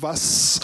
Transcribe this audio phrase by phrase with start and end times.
[0.00, 0.60] was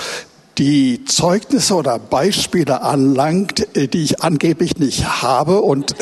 [0.57, 5.95] die Zeugnisse oder Beispiele anlangt, äh, die ich angeblich nicht habe und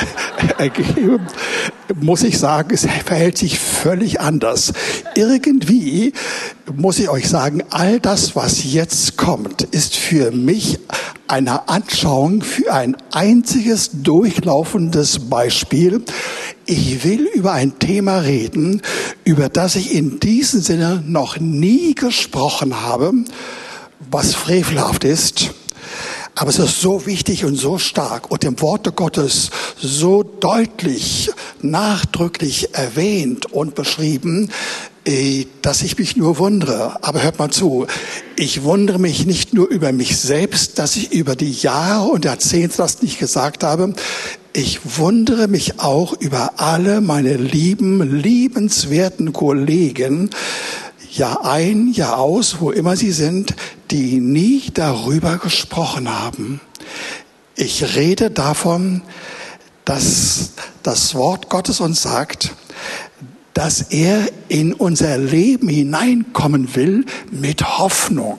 [0.59, 1.19] ergebe,
[2.01, 4.73] muss ich sagen, es verhält sich völlig anders.
[5.17, 6.13] Irgendwie
[6.73, 10.79] muss ich euch sagen, all das, was jetzt kommt, ist für mich
[11.27, 16.05] eine Anschauung für ein einziges durchlaufendes Beispiel.
[16.67, 18.83] Ich will über ein Thema reden,
[19.25, 23.13] über das ich in diesem Sinne noch nie gesprochen habe
[24.11, 25.51] was frevelhaft ist.
[26.37, 31.31] Aber es ist so wichtig und so stark und im Worte Gottes so deutlich,
[31.63, 34.51] nachdrücklich erwähnt und beschrieben,
[35.05, 37.05] äh, dass ich mich nur wundere.
[37.05, 37.87] Aber hört mal zu,
[38.35, 42.79] ich wundere mich nicht nur über mich selbst, dass ich über die Jahre und Jahrzehnte
[42.79, 43.95] das nicht gesagt habe.
[44.57, 50.31] Ich wundere mich auch über alle meine lieben, liebenswerten Kollegen,
[51.11, 53.57] Jahr ein, Jahr aus, wo immer sie sind,
[53.91, 56.61] die nie darüber gesprochen haben.
[57.57, 59.03] Ich rede davon,
[59.85, 60.53] dass
[60.85, 62.53] das Wort Gottes uns sagt,
[63.55, 68.39] dass er in unser Leben hineinkommen will mit Hoffnung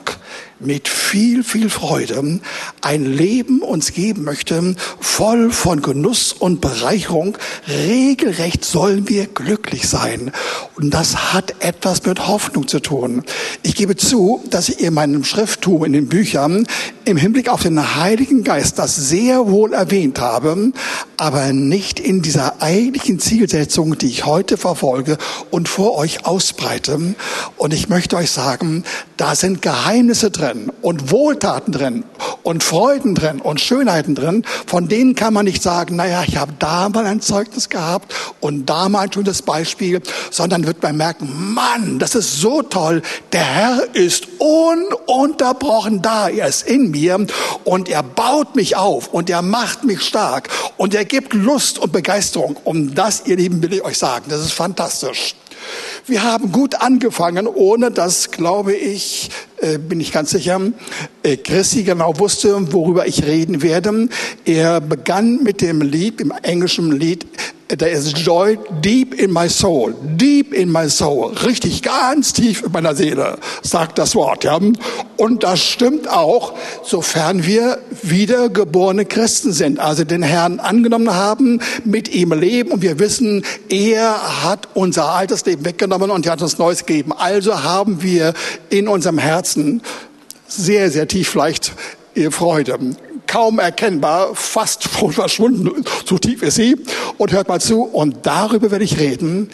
[0.58, 2.40] mit viel, viel Freude
[2.80, 7.36] ein Leben uns geben möchte, voll von Genuss und Bereicherung.
[7.68, 10.32] Regelrecht sollen wir glücklich sein.
[10.76, 13.22] Und das hat etwas mit Hoffnung zu tun.
[13.62, 16.66] Ich gebe zu, dass ich in meinem Schrifttum, in den Büchern,
[17.04, 20.72] im Hinblick auf den Heiligen Geist das sehr wohl erwähnt habe,
[21.16, 25.16] aber nicht in dieser eigentlichen Zielsetzung, die ich heute verfolge
[25.50, 27.14] und vor euch ausbreite.
[27.56, 28.84] Und ich möchte euch sagen,
[29.16, 32.04] da sind Geheimnisse drin und Wohltaten drin
[32.42, 36.52] und Freuden drin und Schönheiten drin, von denen kann man nicht sagen, naja, ich habe
[36.58, 41.54] da mal ein Zeugnis gehabt und da mal ein schönes Beispiel, sondern wird man merken,
[41.54, 47.26] Mann, das ist so toll, der Herr ist ununterbrochen da, er ist in mir
[47.64, 51.92] und er baut mich auf und er macht mich stark und er gibt Lust und
[51.92, 52.56] Begeisterung.
[52.64, 55.34] Um das, ihr Lieben, will ich euch sagen, das ist fantastisch.
[56.08, 60.60] Wir haben gut angefangen, ohne dass, glaube ich, äh, bin ich ganz sicher,
[61.24, 64.08] äh, Christi genau wusste, worüber ich reden werde.
[64.44, 67.26] Er begann mit dem Lied, im englischen Lied,
[67.68, 72.72] there is joy deep in my soul, deep in my soul, richtig ganz tief in
[72.72, 74.58] meiner Seele, sagt das Wort, ja.
[75.16, 82.14] Und das stimmt auch, sofern wir wiedergeborene Christen sind, also den Herrn angenommen haben, mit
[82.14, 86.58] ihm leben und wir wissen, er hat unser altes Leben weggenommen und er hat uns
[86.58, 87.12] Neues gegeben.
[87.12, 88.34] Also haben wir
[88.70, 89.82] in unserem Herzen
[90.46, 91.72] sehr, sehr tief vielleicht
[92.30, 92.78] Freude
[93.26, 96.76] kaum erkennbar, fast verschwunden, so tief ist sie.
[97.18, 99.50] Und hört mal zu, und darüber werde ich reden,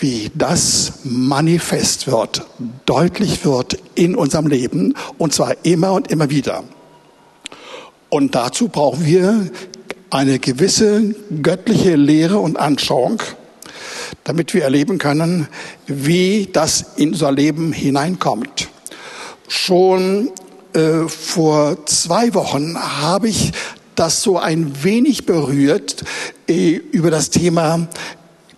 [0.00, 2.46] wie das manifest wird,
[2.84, 6.64] deutlich wird in unserem Leben, und zwar immer und immer wieder.
[8.08, 9.50] Und dazu brauchen wir
[10.10, 13.22] eine gewisse göttliche Lehre und Anschauung,
[14.24, 15.48] damit wir erleben können,
[15.86, 18.68] wie das in unser Leben hineinkommt.
[19.48, 20.30] Schon
[20.76, 23.52] äh, vor zwei Wochen habe ich
[23.94, 26.04] das so ein wenig berührt
[26.48, 27.88] äh, über das Thema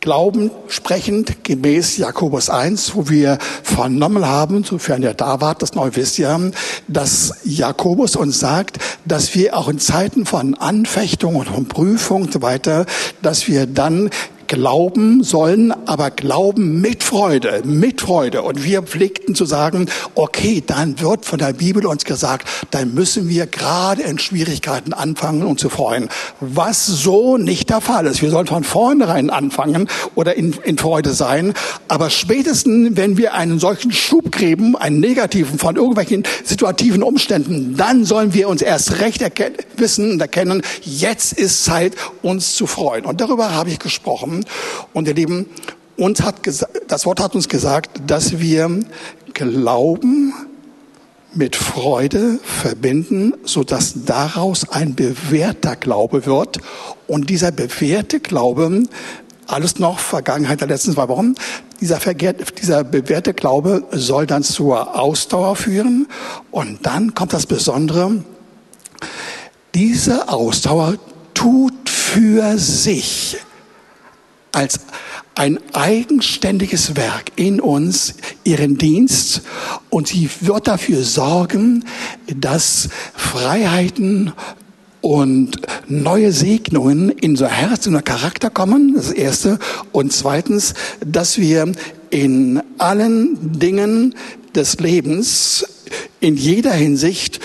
[0.00, 5.90] Glauben sprechend gemäß Jakobus 1, wo wir vernommen haben, sofern ihr da wart, das neu
[5.94, 6.52] wisst ihr,
[6.86, 12.32] dass Jakobus uns sagt, dass wir auch in Zeiten von Anfechtung und von Prüfung und
[12.32, 12.86] so weiter,
[13.22, 14.10] dass wir dann
[14.48, 18.42] glauben sollen, aber glauben mit Freude, mit Freude.
[18.42, 23.28] Und wir pflegten zu sagen, okay, dann wird von der Bibel uns gesagt, dann müssen
[23.28, 26.08] wir gerade in Schwierigkeiten anfangen und zu freuen.
[26.40, 28.22] Was so nicht der Fall ist.
[28.22, 31.52] Wir sollen von vornherein anfangen oder in, in Freude sein.
[31.86, 38.04] Aber spätestens, wenn wir einen solchen Schub geben, einen negativen von irgendwelchen situativen Umständen, dann
[38.04, 39.22] sollen wir uns erst recht
[39.76, 43.04] wissen und erkennen, jetzt ist Zeit, uns zu freuen.
[43.04, 44.37] Und darüber habe ich gesprochen.
[44.92, 45.46] Und ihr Lieben,
[45.96, 46.36] uns hat
[46.86, 48.80] das Wort hat uns gesagt, dass wir
[49.34, 50.32] Glauben
[51.34, 56.58] mit Freude verbinden, so dass daraus ein bewährter Glaube wird.
[57.06, 58.84] Und dieser bewährte Glaube,
[59.46, 61.34] alles noch Vergangenheit der letzten zwei Wochen,
[61.80, 66.08] dieser, dieser bewährte Glaube soll dann zur Ausdauer führen.
[66.50, 68.24] Und dann kommt das Besondere,
[69.74, 70.94] diese Ausdauer
[71.34, 73.36] tut für sich
[74.52, 74.80] als
[75.34, 78.14] ein eigenständiges Werk in uns
[78.44, 79.42] ihren Dienst
[79.90, 81.84] und sie wird dafür sorgen,
[82.26, 84.32] dass Freiheiten
[85.00, 89.58] und neue Segnungen in unser Herz, in unser Charakter kommen, das Erste.
[89.92, 90.74] Und zweitens,
[91.04, 91.72] dass wir
[92.10, 94.14] in allen Dingen
[94.54, 95.64] des Lebens
[96.20, 97.40] in jeder Hinsicht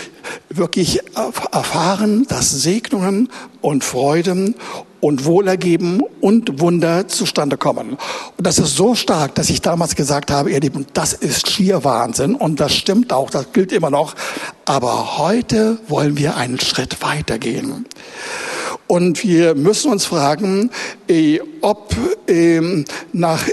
[0.49, 3.29] wirklich erfahren, dass Segnungen
[3.61, 4.55] und Freuden
[5.03, 7.97] und Wohlergeben und Wunder zustande kommen.
[8.37, 11.83] Und das ist so stark, dass ich damals gesagt habe, ihr Lieben, das ist schier
[11.83, 14.15] Wahnsinn und das stimmt auch, das gilt immer noch.
[14.63, 17.85] Aber heute wollen wir einen Schritt weitergehen.
[18.87, 20.71] Und wir müssen uns fragen,
[21.09, 21.93] äh, ob
[22.29, 23.43] ähm, nach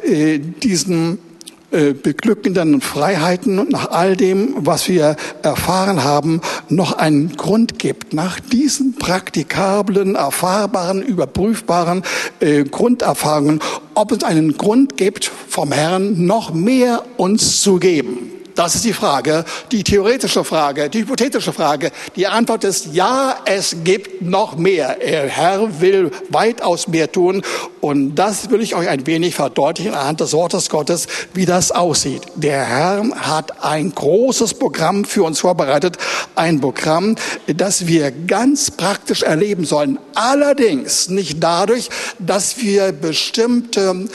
[0.62, 1.29] diesen äh,
[1.70, 8.40] beglückenden Freiheiten und nach all dem, was wir erfahren haben, noch einen Grund gibt, nach
[8.40, 12.02] diesen praktikablen, erfahrbaren, überprüfbaren
[12.40, 13.60] äh, Grunderfahrungen,
[13.94, 18.39] ob es einen Grund gibt, vom Herrn noch mehr uns zu geben.
[18.60, 21.90] Das ist die Frage, die theoretische Frage, die hypothetische Frage.
[22.14, 24.98] Die Antwort ist ja, es gibt noch mehr.
[25.00, 27.40] Der Herr will weitaus mehr tun.
[27.80, 32.20] Und das will ich euch ein wenig verdeutlichen anhand des Wortes Gottes, wie das aussieht.
[32.34, 35.96] Der Herr hat ein großes Programm für uns vorbereitet.
[36.34, 37.16] Ein Programm,
[37.46, 39.98] das wir ganz praktisch erleben sollen.
[40.14, 44.06] Allerdings nicht dadurch, dass wir bestimmte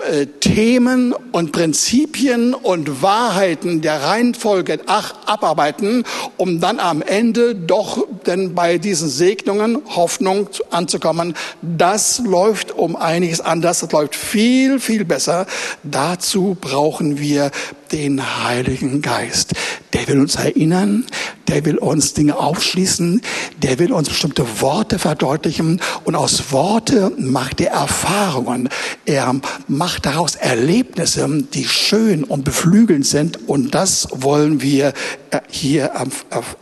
[0.00, 6.04] äh, Themen und Prinzipien und Wahrheiten der Reihenfolge abarbeiten,
[6.36, 11.34] um dann am Ende doch denn bei diesen Segnungen Hoffnung anzukommen.
[11.62, 15.46] Das läuft um einiges anders, das läuft viel, viel besser.
[15.82, 17.50] Dazu brauchen wir
[17.92, 19.52] den Heiligen Geist.
[19.92, 21.04] Der will uns erinnern,
[21.48, 23.22] der will uns Dinge aufschließen,
[23.62, 28.68] der will uns bestimmte Worte verdeutlichen und aus Worte macht er Erfahrungen.
[29.04, 29.34] Er
[29.66, 34.92] macht daraus Erlebnisse, die schön und beflügelnd sind und das wollen wir
[35.30, 35.84] äh, hier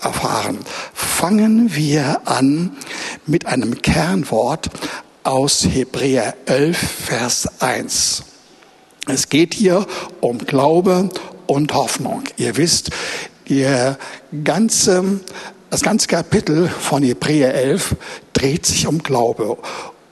[0.00, 0.58] erfahren.
[0.94, 2.72] Fangen wir an
[3.26, 4.70] mit einem Kernwort
[5.22, 8.27] aus Hebräer 11, Vers 1.
[9.08, 9.86] Es geht hier
[10.20, 11.08] um Glaube
[11.46, 12.24] und Hoffnung.
[12.36, 12.90] Ihr wisst,
[13.46, 13.96] ihr
[14.44, 15.20] ganze,
[15.70, 17.96] das ganze Kapitel von Hebräer 11
[18.34, 19.56] dreht sich um Glaube.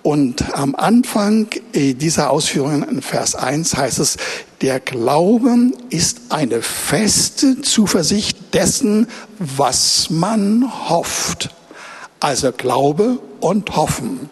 [0.02, 4.16] Und am Anfang dieser Ausführungen in Vers 1 heißt es,
[4.62, 9.08] der Glaube ist eine feste Zuversicht dessen,
[9.38, 11.50] was man hofft.
[12.18, 14.30] Also Glaube und Hoffen.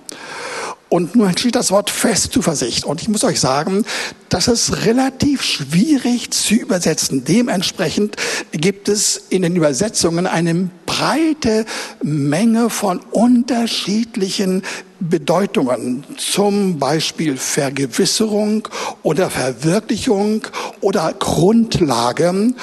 [0.89, 2.85] Und nun steht das Wort Festzuversicht.
[2.85, 3.85] Und ich muss euch sagen,
[4.29, 7.25] das ist relativ schwierig zu übersetzen.
[7.25, 8.17] Dementsprechend
[8.53, 11.65] gibt es in den Übersetzungen eine breite
[12.03, 14.63] Menge von unterschiedlichen
[15.01, 16.05] Bedeutungen.
[16.17, 18.69] Zum Beispiel Vergewisserung
[19.03, 20.47] oder Verwirklichung
[20.81, 22.55] oder Grundlage.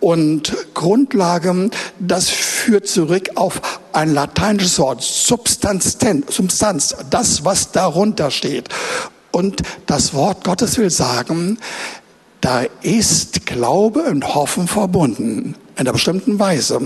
[0.00, 5.96] Und Grundlage, das führt zurück auf ein lateinisches Wort, Substanz,
[6.28, 8.68] Substanz, das, was darunter steht.
[9.30, 11.58] Und das Wort Gottes will sagen,
[12.40, 16.78] da ist Glaube und Hoffen verbunden, in einer bestimmten Weise.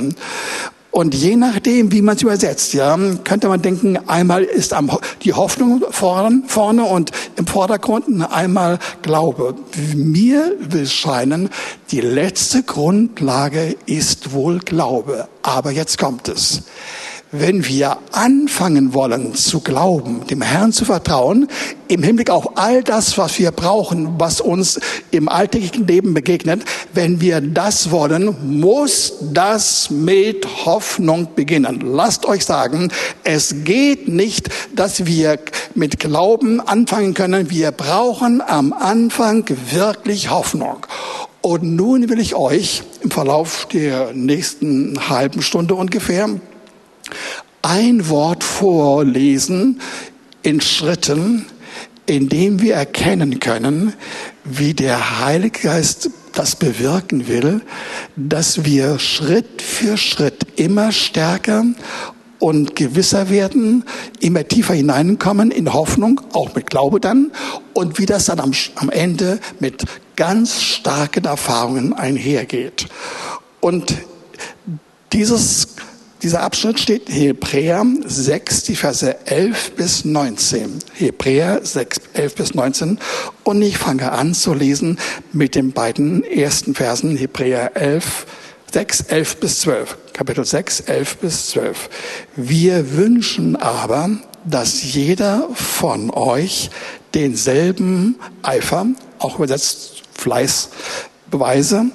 [0.90, 4.75] Und je nachdem, wie man es übersetzt, ja, könnte man denken, einmal ist
[5.23, 9.55] die Hoffnung vorne, vorne und im Vordergrund einmal Glaube.
[9.94, 11.50] Mir will scheinen,
[11.90, 15.29] die letzte Grundlage ist wohl Glaube.
[15.43, 16.62] Aber jetzt kommt es
[17.31, 21.49] wenn wir anfangen wollen zu glauben, dem Herrn zu vertrauen,
[21.89, 24.81] im Hinblick auf all das, was wir brauchen, was uns
[25.11, 26.63] im alltäglichen Leben begegnet,
[26.95, 31.81] wenn wir das wollen, muss das mit Hoffnung beginnen.
[31.85, 32.91] Lasst euch sagen,
[33.25, 35.38] es geht nicht, dass wir
[35.75, 37.50] mit Glauben anfangen können.
[37.50, 40.87] Wir brauchen am Anfang wirklich Hoffnung.
[41.41, 46.29] Und nun will ich euch im Verlauf der nächsten halben Stunde ungefähr
[47.62, 49.81] ein Wort vorlesen
[50.43, 51.47] in Schritten,
[52.07, 53.93] in dem wir erkennen können,
[54.45, 57.61] wie der Heilige Geist das bewirken will,
[58.17, 61.65] dass wir Schritt für Schritt immer stärker
[62.38, 63.85] und gewisser werden,
[64.21, 67.33] immer tiefer hineinkommen in Hoffnung, auch mit Glaube dann,
[67.75, 69.85] und wie das dann am, am Ende mit
[70.17, 72.87] ganz starken Erfahrungen einhergeht.
[73.61, 73.95] Und
[75.12, 75.69] dieses
[76.23, 80.81] dieser Abschnitt steht Hebräer 6, die Verse 11 bis 19.
[80.95, 82.99] Hebräer 6, 11 bis 19.
[83.45, 84.99] Und ich fange an zu lesen
[85.33, 88.27] mit den beiden ersten Versen Hebräer 11,
[88.73, 89.97] 6, 11 bis 12.
[90.13, 91.89] Kapitel 6, 11 bis 12.
[92.35, 94.11] Wir wünschen aber,
[94.45, 96.71] dass jeder von euch
[97.15, 98.87] denselben Eifer,
[99.21, 100.71] auch übersetzt Fleiß,
[101.30, 101.87] Beweise,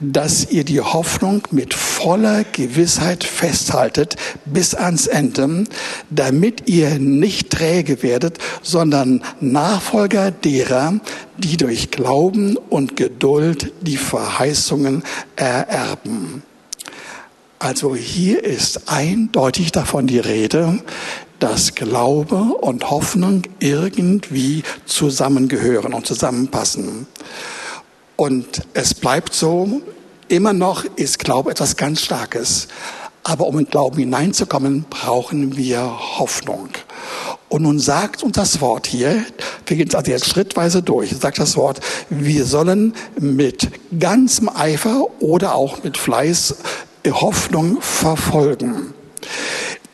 [0.00, 5.64] dass ihr die Hoffnung mit voller Gewissheit festhaltet bis ans Ende,
[6.10, 11.00] damit ihr nicht träge werdet, sondern Nachfolger derer,
[11.36, 15.02] die durch Glauben und Geduld die Verheißungen
[15.36, 16.42] ererben.
[17.58, 20.78] Also hier ist eindeutig davon die Rede,
[21.38, 27.06] dass Glaube und Hoffnung irgendwie zusammengehören und zusammenpassen.
[28.20, 29.80] Und es bleibt so,
[30.26, 32.66] immer noch ist Glaube etwas ganz Starkes.
[33.22, 36.68] Aber um in Glauben hineinzukommen, brauchen wir Hoffnung.
[37.48, 39.24] Und nun sagt uns das Wort hier,
[39.66, 41.78] wir gehen also jetzt schrittweise durch, sagt das Wort,
[42.10, 46.56] wir sollen mit ganzem Eifer oder auch mit Fleiß
[47.06, 48.94] Hoffnung verfolgen.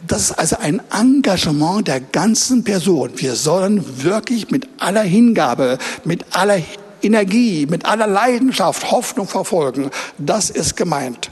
[0.06, 3.10] Das ist also ein Engagement der ganzen Person.
[3.16, 6.58] Wir sollen wirklich mit aller Hingabe, mit aller
[7.04, 9.90] Energie, mit aller Leidenschaft Hoffnung verfolgen.
[10.18, 11.30] Das ist gemeint.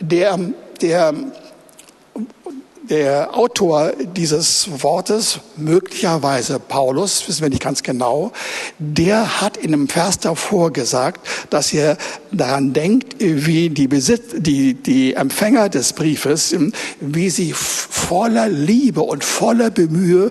[0.00, 0.38] Der,
[0.80, 1.14] der
[2.88, 8.32] der Autor dieses Wortes, möglicherweise Paulus, wissen wir nicht ganz genau,
[8.78, 11.98] der hat in einem Vers davor gesagt, dass er
[12.32, 16.54] daran denkt, wie die, Besitz, die, die Empfänger des Briefes,
[17.00, 20.30] wie sie voller Liebe und voller Bemühe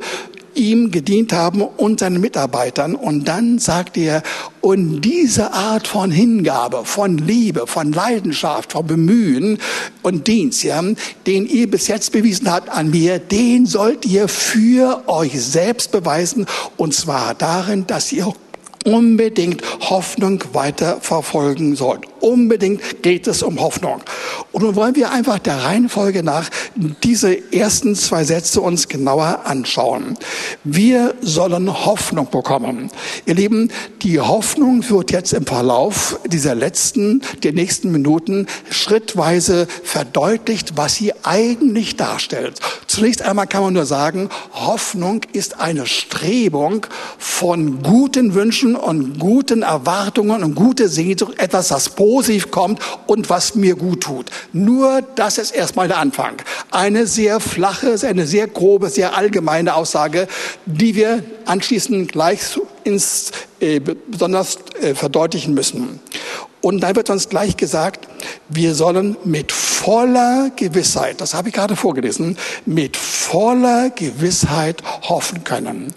[0.57, 2.95] ihm gedient haben und seinen Mitarbeitern.
[2.95, 4.23] Und dann sagt er,
[4.61, 9.59] und diese Art von Hingabe, von Liebe, von Leidenschaft, von Bemühen
[10.01, 10.83] und Dienst, ja,
[11.25, 16.45] den ihr bis jetzt bewiesen habt an mir, den sollt ihr für euch selbst beweisen.
[16.75, 18.27] Und zwar darin, dass ihr
[18.87, 22.05] unbedingt Hoffnung weiter verfolgen sollt.
[22.21, 24.01] Unbedingt geht es um Hoffnung.
[24.53, 26.49] Und nun wollen wir einfach der Reihenfolge nach
[27.03, 30.17] diese ersten zwei Sätze uns genauer anschauen.
[30.63, 32.89] Wir sollen Hoffnung bekommen.
[33.25, 33.71] Ihr Lieben,
[34.03, 41.11] die Hoffnung wird jetzt im Verlauf dieser letzten, der nächsten Minuten schrittweise verdeutlicht, was sie
[41.23, 42.59] eigentlich darstellt.
[42.87, 49.61] Zunächst einmal kann man nur sagen, Hoffnung ist eine Strebung von guten Wünschen und guten
[49.61, 54.29] Erwartungen und gute Sehnsucht, etwas, das positiv kommt und was mir gut tut.
[54.53, 56.41] Nur das ist erstmal der Anfang.
[56.71, 60.27] Eine sehr flache, eine sehr grobe, sehr allgemeine Aussage,
[60.65, 62.39] die wir anschließend gleich
[62.83, 65.99] ins, äh, besonders äh, verdeutlichen müssen.
[66.61, 68.07] Und dann wird uns gleich gesagt,
[68.49, 75.93] wir sollen mit voller Gewissheit, das habe ich gerade vorgelesen, mit voller Gewissheit hoffen können.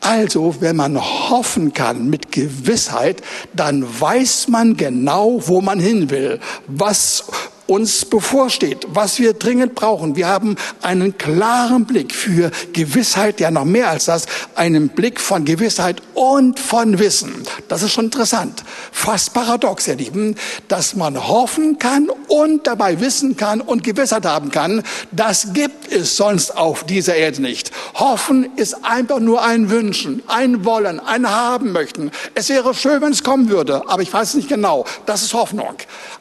[0.00, 3.22] Also, wenn man hoffen kann mit Gewissheit,
[3.54, 7.24] dann weiß man genau, wo man hin will, was
[7.70, 10.16] uns bevorsteht, was wir dringend brauchen.
[10.16, 15.44] Wir haben einen klaren Blick für Gewissheit, ja noch mehr als das, einen Blick von
[15.44, 17.32] Gewissheit und von Wissen.
[17.68, 18.64] Das ist schon interessant.
[18.90, 20.34] Fast paradox, ihr Lieben,
[20.66, 24.82] dass man hoffen kann und dabei wissen kann und Gewissheit haben kann.
[25.12, 27.70] Das gibt es sonst auf dieser Erde nicht.
[27.94, 32.10] Hoffen ist einfach nur ein Wünschen, ein Wollen, ein Haben möchten.
[32.34, 34.84] Es wäre schön, wenn es kommen würde, aber ich weiß nicht genau.
[35.06, 35.76] Das ist Hoffnung.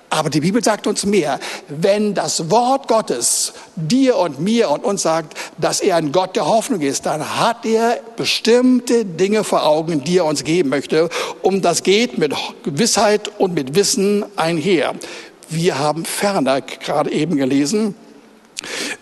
[0.09, 1.39] Aber die Bibel sagt uns mehr.
[1.67, 6.47] Wenn das Wort Gottes dir und mir und uns sagt, dass er ein Gott der
[6.47, 11.09] Hoffnung ist, dann hat er bestimmte Dinge vor Augen, die er uns geben möchte.
[11.41, 14.95] Um das geht mit Gewissheit und mit Wissen einher.
[15.47, 17.95] Wir haben ferner gerade eben gelesen,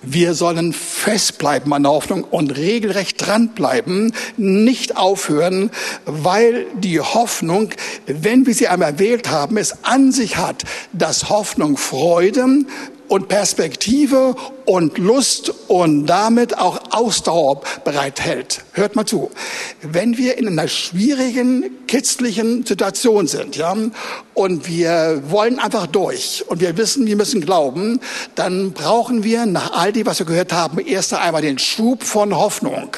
[0.02, 5.72] wir sollen festbleiben an der Hoffnung und regelrecht dranbleiben, nicht aufhören,
[6.06, 7.70] weil die Hoffnung,
[8.06, 12.66] wenn wir sie einmal erwählt haben, es an sich hat, dass Hoffnung Freude
[13.08, 14.36] und Perspektive
[14.68, 18.66] und Lust und damit auch Ausdauer bereithält.
[18.74, 19.32] Hört mal zu.
[19.82, 23.74] Wenn wir in einer schwierigen, kitzlichen Situation sind, ja,
[24.34, 28.02] und wir wollen einfach durch und wir wissen, wir müssen glauben,
[28.36, 32.36] dann brauchen wir nach all dem, was wir gehört haben, erst einmal den Schub von
[32.36, 32.90] Hoffnung.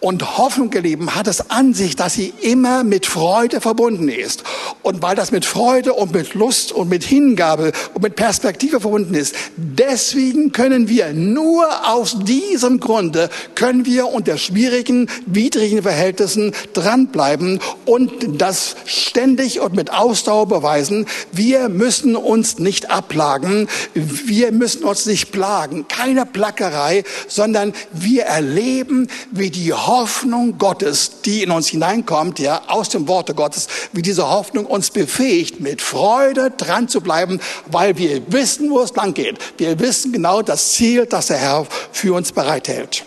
[0.00, 4.42] Und Hoffnung geleben hat es an sich, dass sie immer mit Freude verbunden ist.
[4.82, 9.14] Und weil das mit Freude und mit Lust und mit Hingabe und mit Perspektive verbunden
[9.14, 17.60] ist, deswegen können wir nur aus diesem Grunde können wir unter schwierigen, widrigen Verhältnissen dranbleiben
[17.84, 21.06] und das ständig und mit Ausdauer beweisen.
[21.32, 23.68] Wir müssen uns nicht ablagen.
[23.94, 25.86] Wir müssen uns nicht plagen.
[25.88, 32.88] Keine Plackerei, sondern wir erleben, wie die Hoffnung Gottes, die in uns hineinkommt, ja, aus
[32.88, 38.22] dem Worte Gottes, wie diese Hoffnung uns befähigt, mit Freude dran zu bleiben, weil wir
[38.32, 39.38] wissen, wo es lang geht.
[39.58, 43.04] Wir wissen genau das Ziel, das der Herr für uns bereithält.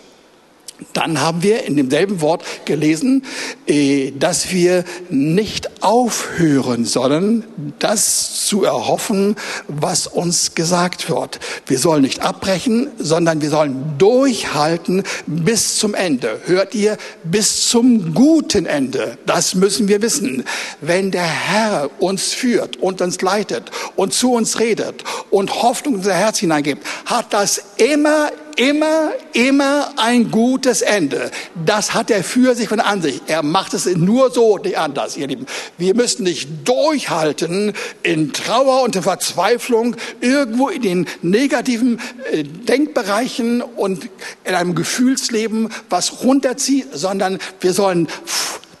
[0.92, 3.22] Dann haben wir in demselben Wort gelesen,
[3.66, 7.44] äh, dass wir nicht aufhören sollen,
[7.78, 9.36] das zu erhoffen,
[9.68, 11.40] was uns gesagt wird.
[11.66, 16.40] Wir sollen nicht abbrechen, sondern wir sollen durchhalten bis zum Ende.
[16.44, 16.98] Hört ihr?
[17.24, 19.16] Bis zum guten Ende.
[19.24, 20.44] Das müssen wir wissen.
[20.80, 26.00] Wenn der Herr uns führt und uns leitet und zu uns redet und Hoffnung in
[26.00, 31.30] unser Herz hineingibt, hat das immer immer, immer ein gutes Ende.
[31.64, 33.20] Das hat er für sich und an sich.
[33.26, 35.46] Er macht es nur so, nicht anders, ihr Lieben.
[35.78, 42.00] Wir müssen nicht durchhalten in Trauer und in Verzweiflung, irgendwo in den negativen
[42.32, 44.08] äh, Denkbereichen und
[44.44, 48.08] in einem Gefühlsleben, was runterzieht, sondern wir sollen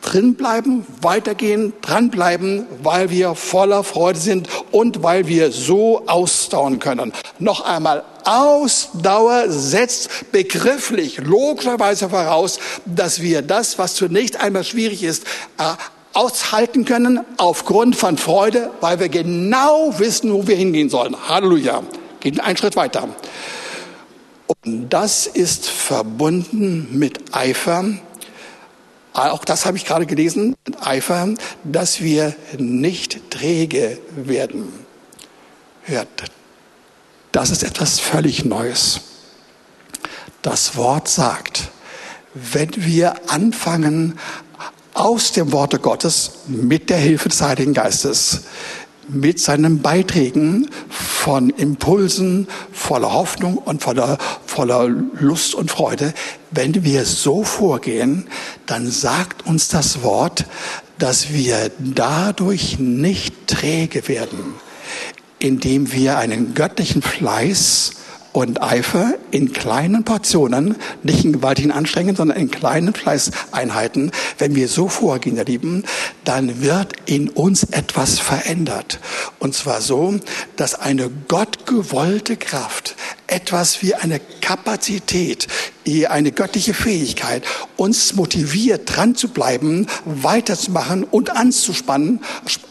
[0.06, 7.12] drinbleiben, weitergehen, dranbleiben, weil wir voller Freude sind und weil wir so ausdauern können.
[7.38, 15.24] Noch einmal, Ausdauer setzt begrifflich, logischerweise voraus, dass wir das, was zunächst einmal schwierig ist,
[15.58, 15.74] äh,
[16.12, 21.16] aushalten können aufgrund von Freude, weil wir genau wissen, wo wir hingehen sollen.
[21.28, 21.82] Halleluja.
[22.20, 23.08] Geht einen Schritt weiter.
[24.46, 27.84] Und das ist verbunden mit Eifer,
[29.16, 34.72] auch das habe ich gerade gelesen, Eifer, dass wir nicht träge werden.
[35.84, 36.24] Hört,
[37.32, 39.00] das ist etwas völlig Neues.
[40.42, 41.70] Das Wort sagt,
[42.34, 44.18] wenn wir anfangen,
[44.94, 48.42] aus dem Worte Gottes mit der Hilfe des Heiligen Geistes
[49.08, 56.12] mit seinen Beiträgen von Impulsen voller Hoffnung und voller, voller Lust und Freude.
[56.56, 58.28] Wenn wir so vorgehen,
[58.64, 60.46] dann sagt uns das Wort,
[60.98, 64.54] dass wir dadurch nicht träge werden,
[65.38, 67.92] indem wir einen göttlichen Fleiß
[68.36, 74.68] und Eifer in kleinen Portionen, nicht in gewaltigen Anstrengungen, sondern in kleinen Fleißeinheiten, wenn wir
[74.68, 75.84] so vorgehen, ihr Lieben,
[76.24, 79.00] dann wird in uns etwas verändert.
[79.38, 80.16] Und zwar so,
[80.56, 82.94] dass eine gottgewollte Kraft,
[83.26, 85.46] etwas wie eine Kapazität,
[86.08, 87.42] eine göttliche Fähigkeit,
[87.76, 92.20] uns motiviert, dran zu bleiben, weiterzumachen und anzuspannen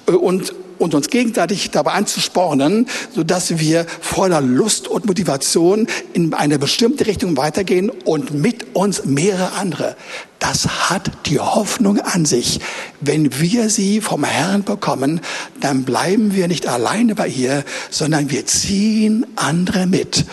[0.06, 7.08] und und uns gegenseitig dabei anzuspornen, sodass wir voller Lust und Motivation in eine bestimmte
[7.08, 9.96] Richtung weitergehen und mit uns mehrere andere.
[10.40, 12.60] Das hat die Hoffnung an sich.
[13.00, 15.22] Wenn wir sie vom Herrn bekommen,
[15.62, 20.26] dann bleiben wir nicht alleine bei ihr, sondern wir ziehen andere mit.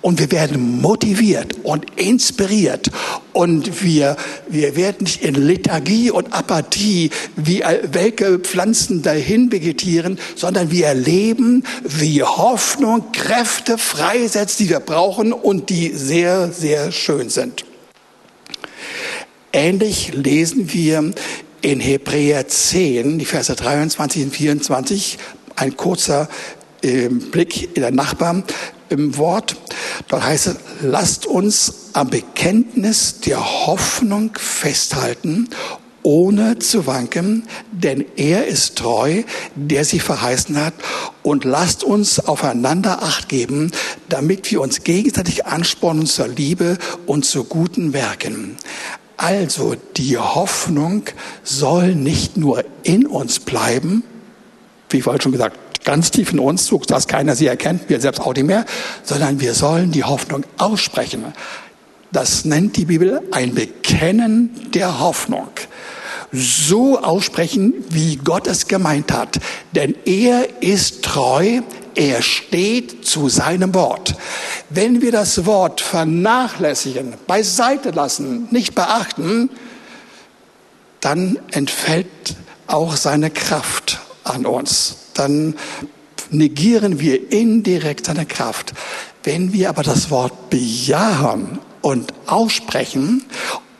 [0.00, 2.90] Und wir werden motiviert und inspiriert.
[3.32, 4.16] Und wir,
[4.48, 11.64] wir werden nicht in Lethargie und Apathie wie welke Pflanzen dahin vegetieren, sondern wir erleben,
[11.84, 17.64] wie Hoffnung Kräfte freisetzt, die wir brauchen und die sehr, sehr schön sind.
[19.52, 21.12] Ähnlich lesen wir
[21.60, 25.18] in Hebräer 10, die Verse 23 und 24,
[25.56, 26.28] ein kurzer
[26.82, 28.44] äh, Blick in der Nachbar
[28.90, 29.56] im Wort.
[30.08, 35.48] Dort heißt es, lasst uns am Bekenntnis der Hoffnung festhalten,
[36.02, 39.22] ohne zu wanken, denn er ist treu,
[39.54, 40.74] der sie verheißen hat.
[41.22, 43.72] Und lasst uns aufeinander acht geben,
[44.08, 48.56] damit wir uns gegenseitig anspornen zur Liebe und zu guten Werken.
[49.22, 51.02] Also die Hoffnung
[51.44, 54.02] soll nicht nur in uns bleiben,
[54.88, 58.22] wie vorhin schon gesagt, ganz tief in uns, so dass keiner sie erkennt, wir selbst
[58.22, 58.64] auch nicht mehr,
[59.02, 61.22] sondern wir sollen die Hoffnung aussprechen.
[62.10, 65.50] Das nennt die Bibel ein Bekennen der Hoffnung.
[66.32, 69.38] So aussprechen, wie Gott es gemeint hat.
[69.74, 71.60] Denn er ist treu,
[72.00, 74.14] er steht zu seinem Wort.
[74.70, 79.50] Wenn wir das Wort vernachlässigen, beiseite lassen, nicht beachten,
[81.00, 82.06] dann entfällt
[82.66, 84.96] auch seine Kraft an uns.
[85.12, 85.56] Dann
[86.30, 88.72] negieren wir indirekt seine Kraft.
[89.22, 93.26] Wenn wir aber das Wort bejahen und aussprechen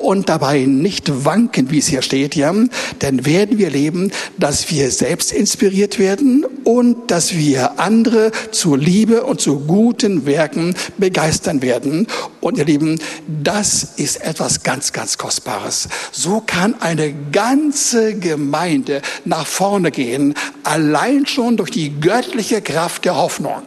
[0.00, 2.52] und dabei nicht wanken, wie es hier steht, ja,
[2.98, 9.24] dann werden wir leben, dass wir selbst inspiriert werden und dass wir andere zur Liebe
[9.24, 12.06] und zu guten Werken begeistern werden.
[12.40, 15.88] Und ihr Lieben, das ist etwas ganz, ganz Kostbares.
[16.12, 20.34] So kann eine ganze Gemeinde nach vorne gehen,
[20.64, 23.62] allein schon durch die göttliche Kraft der Hoffnung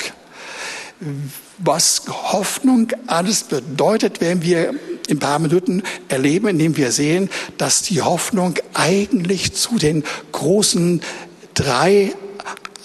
[1.59, 4.73] was Hoffnung alles bedeutet, werden wir
[5.07, 11.01] in ein paar Minuten erleben, indem wir sehen, dass die Hoffnung eigentlich zu den großen
[11.53, 12.13] drei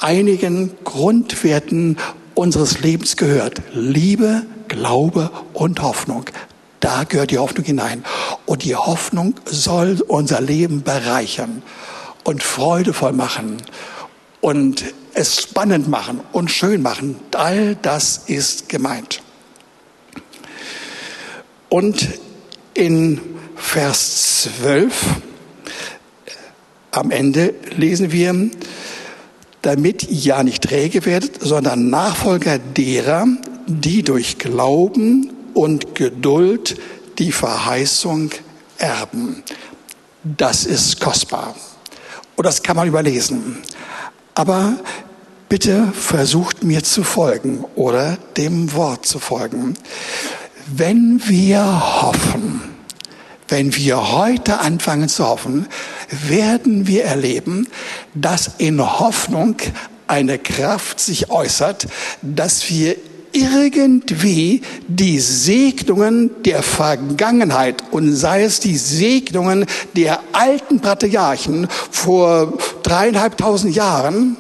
[0.01, 1.97] einigen Grundwerten
[2.35, 3.63] unseres Lebens gehört.
[3.73, 6.25] Liebe, Glaube und Hoffnung.
[6.81, 8.05] Da gehört die Hoffnung hinein.
[8.47, 11.63] Und die Hoffnung soll unser Leben bereichern
[12.25, 13.57] und freudevoll machen
[14.41, 17.17] und es spannend machen und schön machen.
[17.35, 19.23] All das ist gemeint.
[21.69, 22.09] Und
[22.75, 23.21] in
[23.57, 24.95] Vers 12
[26.91, 28.51] am Ende lesen wir,
[29.63, 33.27] damit ihr ja nicht träge werdet, sondern Nachfolger derer,
[33.67, 36.77] die durch Glauben und Geduld
[37.19, 38.31] die Verheißung
[38.79, 39.43] erben.
[40.25, 41.55] Das ist kostbar.
[42.37, 43.59] Und das kann man überlesen.
[44.35, 44.77] Aber
[45.49, 49.75] bitte versucht mir zu folgen oder dem Wort zu folgen.
[50.71, 52.61] Wenn wir hoffen,
[53.49, 55.67] wenn wir heute anfangen zu hoffen,
[56.29, 57.67] werden wir erleben,
[58.15, 59.57] dass in Hoffnung
[60.09, 61.87] eine Kraft sich äußert,
[62.21, 62.97] dass wir
[63.33, 69.65] irgendwie die Segnungen der Vergangenheit und sei es die Segnungen
[69.97, 74.37] der alten Patriarchen vor dreieinhalbtausend Jahren,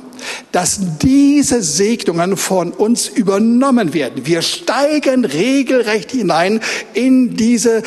[0.52, 4.26] dass diese Segnungen von uns übernommen werden.
[4.26, 6.61] Wir steigen regelrecht hinein
[6.94, 7.83] in diese,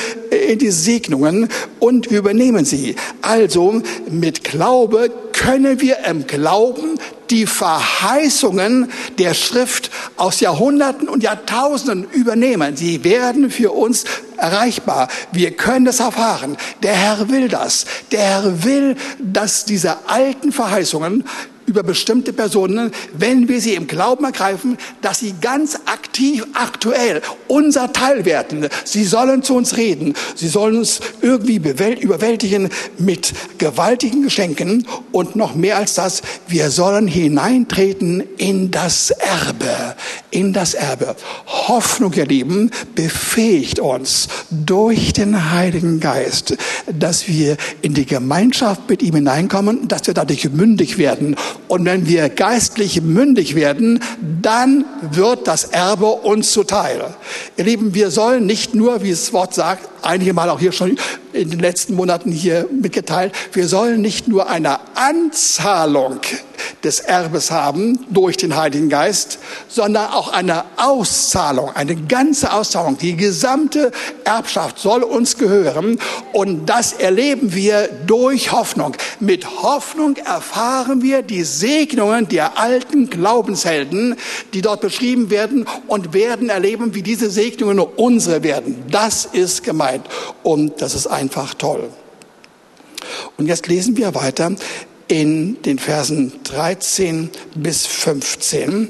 [0.50, 2.96] in die Segnungen und übernehmen sie.
[3.22, 7.00] Also mit Glaube können wir im Glauben
[7.32, 12.76] die Verheißungen der Schrift aus Jahrhunderten und Jahrtausenden übernehmen.
[12.76, 14.04] Sie werden für uns
[14.38, 15.08] erreichbar.
[15.32, 16.58] Wir können das erfahren.
[16.84, 17.86] Der Herr will das.
[18.12, 21.24] Der Herr will, dass diese alten Verheißungen
[21.72, 27.94] über bestimmte Personen, wenn wir sie im Glauben ergreifen, dass sie ganz aktiv, aktuell unser
[27.94, 28.68] Teil werden.
[28.84, 30.14] Sie sollen zu uns reden.
[30.36, 37.08] Sie sollen uns irgendwie überwältigen mit gewaltigen Geschenken und noch mehr als das, wir sollen
[37.08, 39.96] hineintreten in das Erbe,
[40.30, 41.16] in das Erbe.
[41.46, 46.58] Hoffnung, ihr Lieben, befähigt uns durch den Heiligen Geist,
[46.92, 52.08] dass wir in die Gemeinschaft mit ihm hineinkommen, dass wir dadurch mündig werden und wenn
[52.08, 54.02] wir geistlich mündig werden,
[54.42, 57.16] dann wird das Erbe uns zuteil.
[57.58, 60.98] Ihr Lieben, wir sollen nicht nur, wie das Wort sagt, einige Mal auch hier schon
[61.34, 66.20] in den letzten Monaten hier mitgeteilt, wir sollen nicht nur eine Anzahlung
[66.84, 72.98] des Erbes haben durch den Heiligen Geist, sondern auch eine Auszahlung, eine ganze Auszahlung.
[72.98, 73.92] Die gesamte
[74.24, 76.00] Erbschaft soll uns gehören
[76.34, 78.96] und das erleben wir durch Hoffnung.
[79.20, 84.16] Mit Hoffnung erfahren wir die Segnungen der alten Glaubenshelden,
[84.54, 88.84] die dort beschrieben werden und werden erleben, wie diese Segnungen unsere werden.
[88.90, 90.06] Das ist gemeint
[90.44, 91.90] und das ist einfach toll.
[93.38, 94.52] Und jetzt lesen wir weiter
[95.12, 98.88] in den Versen 13 bis 15.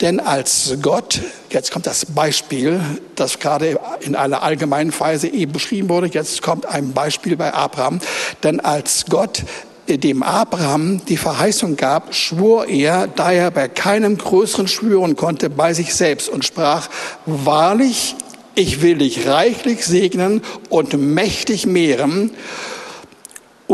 [0.00, 2.80] Denn als Gott, jetzt kommt das Beispiel,
[3.14, 8.00] das gerade in einer allgemeinen Weise eben beschrieben wurde, jetzt kommt ein Beispiel bei Abraham,
[8.42, 9.44] denn als Gott
[9.86, 15.72] dem Abraham die Verheißung gab, schwor er, da er bei keinem größeren schwören konnte, bei
[15.72, 16.88] sich selbst und sprach,
[17.26, 18.16] wahrlich,
[18.56, 22.32] ich will dich reichlich segnen und mächtig mehren.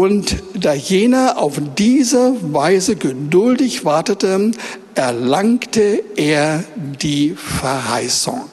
[0.01, 4.53] Und da jener auf diese Weise geduldig wartete,
[4.95, 8.49] erlangte er die Verheißung.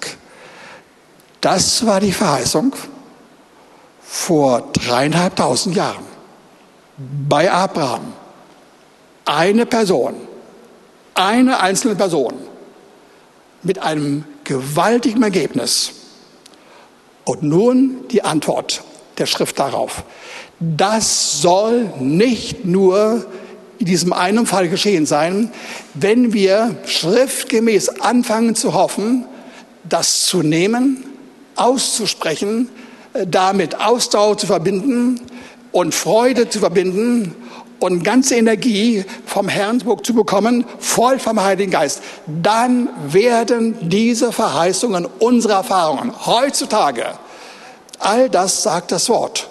[1.40, 2.76] Das war die Verheißung
[4.02, 6.04] vor dreieinhalbtausend Jahren
[7.30, 8.12] bei Abraham.
[9.24, 10.16] Eine Person,
[11.14, 12.34] eine einzelne Person
[13.64, 15.94] mit einem gewaltigen Ergebnis.
[17.24, 18.84] Und nun die Antwort
[19.18, 20.04] der Schrift darauf.
[20.60, 23.26] Das soll nicht nur
[23.80, 25.52] in diesem einen Fall geschehen sein,
[25.94, 29.26] wenn wir schriftgemäß anfangen zu hoffen,
[29.84, 31.04] das zu nehmen,
[31.56, 32.70] auszusprechen,
[33.14, 35.22] äh, damit Ausdauer zu verbinden
[35.72, 37.36] und Freude zu verbinden
[37.80, 45.08] und ganze Energie vom Herrn zu bekommen, voll vom Heiligen Geist, dann werden diese Verheißungen
[45.20, 47.06] unsere Erfahrungen heutzutage.
[48.00, 49.50] All das sagt das Wort.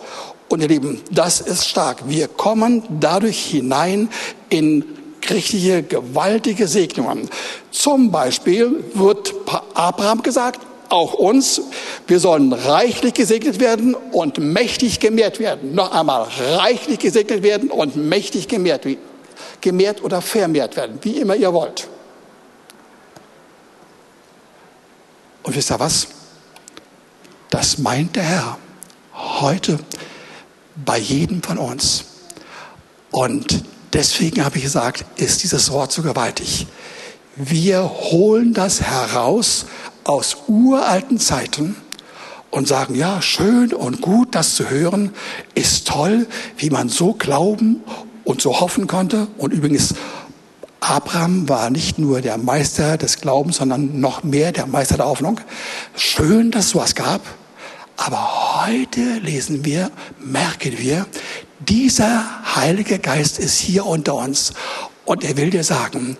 [0.49, 2.09] Und ihr Lieben, das ist stark.
[2.09, 4.09] Wir kommen dadurch hinein
[4.49, 4.85] in
[5.29, 7.29] richtige, gewaltige Segnungen.
[7.71, 9.35] Zum Beispiel wird
[9.75, 11.61] Abraham gesagt, auch uns,
[12.07, 15.75] wir sollen reichlich gesegnet werden und mächtig gemehrt werden.
[15.75, 18.87] Noch einmal, reichlich gesegnet werden und mächtig gemehrt,
[19.61, 21.89] gemehrt oder vermehrt werden, wie immer ihr wollt.
[25.43, 26.09] Und wisst ihr was?
[27.51, 28.59] Das meint der Herr
[29.41, 29.79] heute
[30.87, 32.05] bei jedem von uns.
[33.11, 36.67] Und deswegen habe ich gesagt, ist dieses Wort so gewaltig.
[37.35, 39.67] Wir holen das heraus
[40.05, 41.77] aus uralten Zeiten
[42.51, 45.11] und sagen, ja, schön und gut, das zu hören,
[45.55, 47.83] ist toll, wie man so glauben
[48.25, 49.27] und so hoffen konnte.
[49.37, 49.95] Und übrigens,
[50.81, 55.41] Abraham war nicht nur der Meister des Glaubens, sondern noch mehr der Meister der Hoffnung.
[55.97, 57.21] Schön, dass es sowas gab.
[57.97, 61.07] Aber heute lesen wir, merken wir,
[61.61, 64.53] dieser Heilige Geist ist hier unter uns.
[65.05, 66.17] Und er will dir sagen,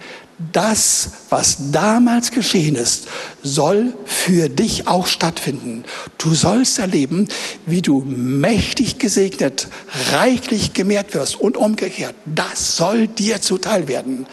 [0.53, 3.09] das, was damals geschehen ist,
[3.43, 5.85] soll für dich auch stattfinden.
[6.19, 7.29] Du sollst erleben,
[7.65, 9.69] wie du mächtig gesegnet,
[10.13, 12.15] reichlich gemehrt wirst und umgekehrt.
[12.27, 14.27] Das soll dir zuteil werden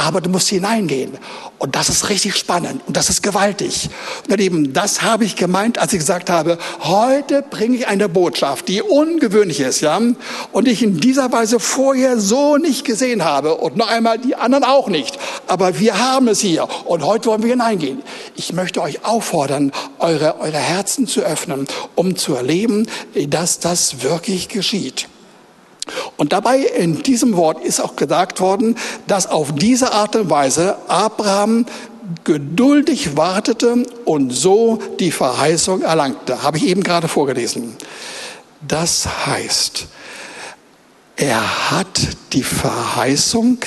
[0.00, 1.18] aber du musst hineingehen.
[1.58, 3.90] Und das ist richtig spannend und das ist gewaltig.
[4.28, 8.68] Und eben, das habe ich gemeint, als ich gesagt habe, heute bringe ich eine Botschaft,
[8.68, 10.00] die ungewöhnlich ist, ja,
[10.52, 14.64] und ich in dieser Weise vorher so nicht gesehen habe und noch einmal die anderen
[14.64, 15.18] auch nicht.
[15.46, 18.02] Aber wir haben es hier und heute wollen wir hineingehen.
[18.36, 22.86] Ich möchte euch auffordern, eure, eure Herzen zu öffnen, um zu erleben,
[23.28, 25.08] dass das wirklich geschieht.
[26.16, 28.76] Und dabei in diesem Wort ist auch gesagt worden,
[29.06, 31.66] dass auf diese Art und Weise Abraham
[32.24, 36.42] geduldig wartete und so die Verheißung erlangte.
[36.42, 37.76] Habe ich eben gerade vorgelesen.
[38.66, 39.86] Das heißt,
[41.16, 42.00] er hat
[42.32, 43.58] die Verheißung,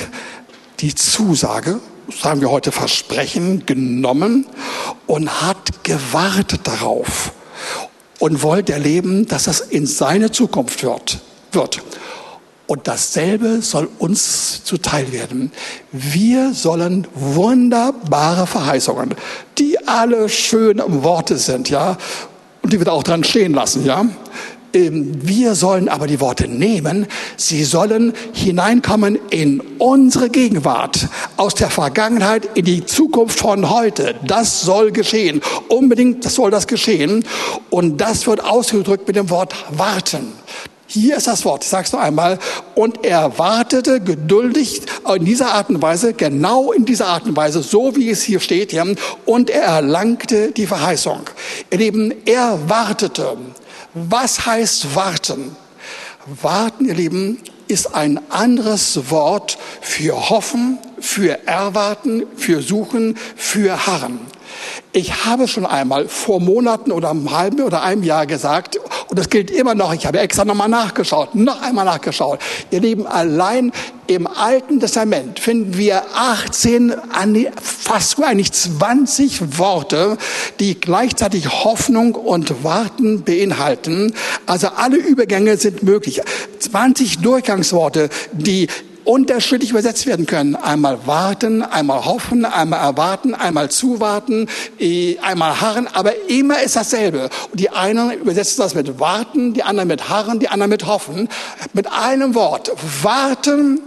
[0.80, 1.80] die Zusage,
[2.22, 4.46] sagen wir heute Versprechen, genommen
[5.08, 7.32] und hat gewartet darauf
[8.20, 11.22] und wollte erleben, dass das in seine Zukunft wird.
[11.56, 11.82] Wird.
[12.66, 15.52] Und dasselbe soll uns zuteil werden.
[15.92, 19.16] Wir sollen wunderbare Verheißungen,
[19.58, 21.98] die alle schön Worte sind, ja,
[22.62, 24.06] und die wir auch dran stehen lassen, ja.
[24.74, 27.06] Ähm, wir sollen aber die Worte nehmen.
[27.38, 34.16] Sie sollen hineinkommen in unsere Gegenwart, aus der Vergangenheit in die Zukunft von heute.
[34.26, 35.42] Das soll geschehen.
[35.68, 37.24] Unbedingt soll das geschehen.
[37.70, 40.34] Und das wird ausgedrückt mit dem Wort warten.
[40.94, 42.38] Hier ist das Wort, ich sage es noch einmal.
[42.76, 44.84] Und er wartete geduldig
[45.16, 48.40] in dieser Art und Weise, genau in dieser Art und Weise, so wie es hier
[48.40, 48.80] steht.
[49.26, 51.22] Und er erlangte die Verheißung.
[51.72, 53.38] Ihr Lieben, er wartete.
[53.96, 55.56] Was heißt warten?
[56.44, 64.20] Warten, ihr Lieben, ist ein anderes Wort für hoffen, für erwarten, für suchen, für harren.
[64.92, 68.78] Ich habe schon einmal vor Monaten oder einem halben oder einem Jahr gesagt,
[69.10, 72.40] und das gilt immer noch, ich habe extra nochmal nachgeschaut, noch einmal nachgeschaut.
[72.72, 73.72] Ihr Lieben, allein
[74.08, 76.94] im Alten Testament finden wir 18,
[77.62, 80.18] fast eigentlich 20 Worte,
[80.60, 84.14] die gleichzeitig Hoffnung und Warten beinhalten.
[84.46, 86.22] Also alle Übergänge sind möglich.
[86.60, 88.68] 20 Durchgangsworte, die
[89.06, 90.56] unterschiedlich übersetzt werden können.
[90.56, 94.48] Einmal warten, einmal hoffen, einmal erwarten, einmal zuwarten,
[94.80, 97.30] eh, einmal harren, aber immer ist dasselbe.
[97.52, 101.30] Und die einen übersetzen das mit warten, die anderen mit harren, die anderen mit hoffen.
[101.74, 102.72] Mit einem Wort.
[103.02, 103.80] Warten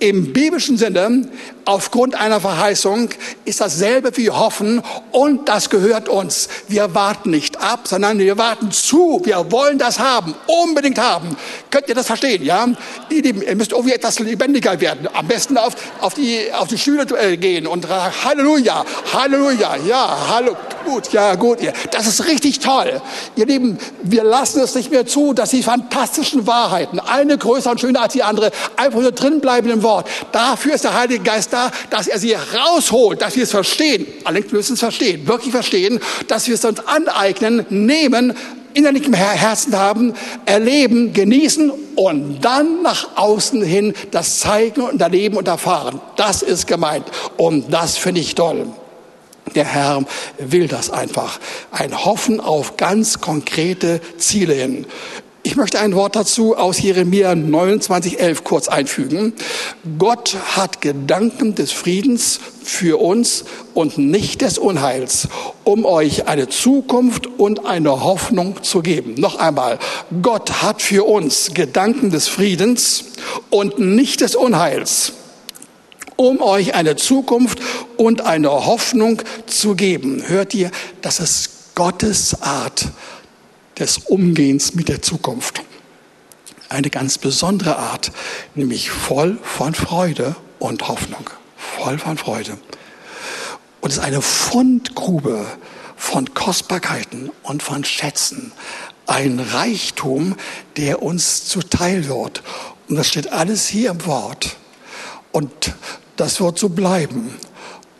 [0.00, 1.28] im biblischen Sinne,
[1.64, 3.10] aufgrund einer Verheißung,
[3.44, 6.48] ist dasselbe wie hoffen und das gehört uns.
[6.68, 9.20] Wir warten nicht ab, sondern wir warten zu.
[9.24, 11.36] Wir wollen das haben, unbedingt haben.
[11.70, 12.66] Könnt ihr das verstehen, ja?
[13.10, 15.08] Ihr müsst irgendwie etwas lebendiger werden.
[15.12, 20.56] Am besten auf, auf, die, auf die Schüler äh, gehen und Halleluja, Halleluja, ja, hallo,
[20.84, 21.58] gut, ja, gut.
[21.90, 23.00] Das ist richtig toll.
[23.36, 27.80] Ihr Lieben, wir lassen es nicht mehr zu, dass die fantastischen Wahrheiten, eine größer und
[27.80, 30.08] schöner als die andere, einfach nur drin bleiben im Wort.
[30.32, 34.06] Dafür ist der Heilige Geist da, dass er sie rausholt, dass wir es verstehen.
[34.24, 38.34] Allerdings müssen wir es verstehen, wirklich verstehen, dass wir es uns aneignen, nehmen,
[38.74, 40.14] innerlich im Herzen haben,
[40.46, 46.00] erleben, genießen und dann nach außen hin das zeigen und erleben und erfahren.
[46.16, 47.06] Das ist gemeint.
[47.36, 48.66] Und das finde ich toll.
[49.54, 50.04] Der Herr
[50.38, 51.40] will das einfach.
[51.70, 54.86] Ein Hoffen auf ganz konkrete Ziele hin.
[55.48, 59.32] Ich möchte ein Wort dazu aus Jeremia 29,11 kurz einfügen.
[59.98, 65.26] Gott hat Gedanken des Friedens für uns und nicht des Unheils,
[65.64, 69.14] um euch eine Zukunft und eine Hoffnung zu geben.
[69.14, 69.78] Noch einmal,
[70.20, 73.04] Gott hat für uns Gedanken des Friedens
[73.48, 75.14] und nicht des Unheils
[76.16, 77.60] um euch eine Zukunft
[77.96, 80.24] und eine Hoffnung zu geben.
[80.26, 82.88] Hört ihr, das ist Gottes Art
[83.78, 85.62] des Umgehens mit der Zukunft.
[86.68, 88.12] Eine ganz besondere Art,
[88.54, 91.30] nämlich voll von Freude und Hoffnung.
[91.56, 92.58] Voll von Freude.
[93.80, 95.46] Und es ist eine Fundgrube
[95.96, 98.52] von Kostbarkeiten und von Schätzen.
[99.06, 100.36] Ein Reichtum,
[100.76, 102.42] der uns zuteil wird.
[102.88, 104.56] Und das steht alles hier im Wort.
[105.32, 105.74] Und
[106.16, 107.34] das wird so bleiben.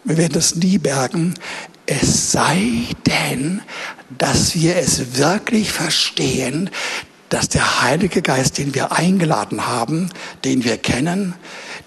[0.04, 1.34] Wir werden es nie bergen,
[1.86, 3.62] es sei denn,
[4.16, 6.70] dass wir es wirklich verstehen,
[7.28, 10.08] dass der Heilige Geist, den wir eingeladen haben,
[10.44, 11.34] den wir kennen,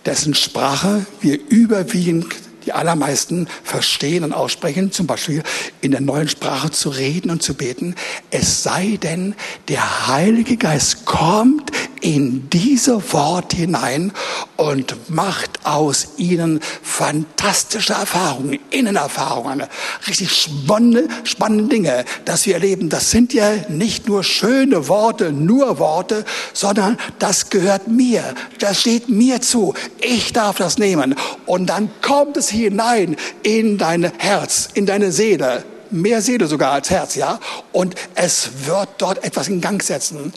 [0.05, 2.27] dessen Sprache wir überwiegend
[2.65, 5.41] die allermeisten verstehen und aussprechen, zum Beispiel
[5.81, 7.95] in der neuen Sprache zu reden und zu beten.
[8.29, 9.36] Es sei denn,
[9.67, 11.71] der Heilige Geist kommt
[12.02, 14.12] in diese Worte hinein
[14.58, 19.64] und macht aus ihnen fantastische Erfahrungen, Innenerfahrungen,
[20.08, 22.90] richtig spannende, spannende Dinge, dass wir erleben.
[22.90, 28.24] Das sind ja nicht nur schöne Worte, nur Worte, sondern das gehört mir.
[28.60, 29.74] Das steht mir zu.
[30.00, 31.16] Ich darf das nehmen.
[31.46, 36.90] Und dann kommt es hinein in dein Herz, in deine Seele mehr Seele sogar als
[36.90, 37.40] Herz, ja.
[37.72, 40.34] Und es wird dort etwas in Gang setzen.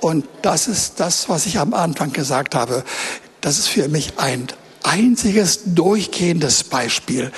[0.00, 2.84] Und das ist das, was ich am Anfang gesagt habe.
[3.40, 4.48] Das ist für mich ein
[4.82, 7.32] einziges durchgehendes Beispiel.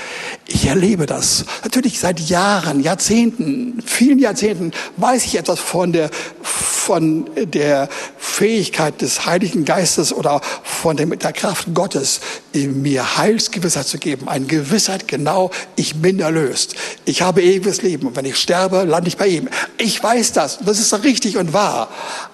[0.46, 1.44] Ich erlebe das.
[1.64, 6.10] Natürlich seit Jahren, Jahrzehnten, vielen Jahrzehnten weiß ich etwas von der,
[6.42, 12.20] von der Fähigkeit des Heiligen Geistes oder von der, der Kraft Gottes,
[12.52, 14.28] mir Heilsgewissheit zu geben.
[14.28, 16.74] Eine Gewissheit, genau, ich bin erlöst.
[17.04, 19.48] Ich habe ewiges Leben und wenn ich sterbe, lande ich bei ihm.
[19.78, 20.58] Ich weiß das.
[20.64, 21.88] Das ist richtig und wahr.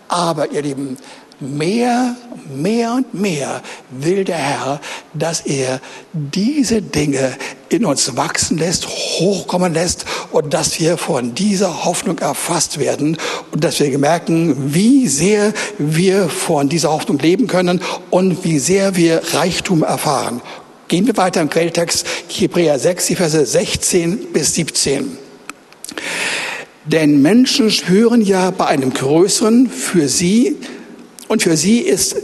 [0.09, 0.97] Aber ihr Lieben,
[1.41, 2.17] mehr,
[2.55, 4.81] mehr und mehr will der Herr,
[5.15, 5.81] dass er
[6.13, 7.37] diese Dinge
[7.69, 13.17] in uns wachsen lässt, hochkommen lässt und dass wir von dieser Hoffnung erfasst werden
[13.53, 18.97] und dass wir merken, wie sehr wir von dieser Hoffnung leben können und wie sehr
[18.97, 20.41] wir Reichtum erfahren.
[20.89, 25.26] Gehen wir weiter im Quelltext, Hebräer 6, die Verse 16 bis 17.
[26.87, 30.57] Denn Menschen schwören ja bei einem größeren für sie
[31.29, 32.17] und für sie ist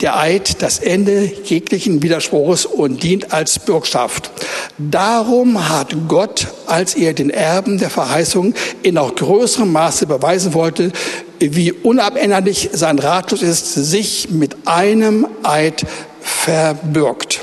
[0.00, 4.30] der Eid das Ende jeglichen Widerspruchs und dient als Bürgschaft.
[4.78, 10.92] Darum hat Gott, als er den Erben der Verheißung in noch größerem Maße beweisen wollte,
[11.40, 15.84] wie unabänderlich sein Ratschluss ist, sich mit einem Eid
[16.20, 17.40] verbürgt,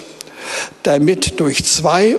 [0.84, 2.18] damit durch zwei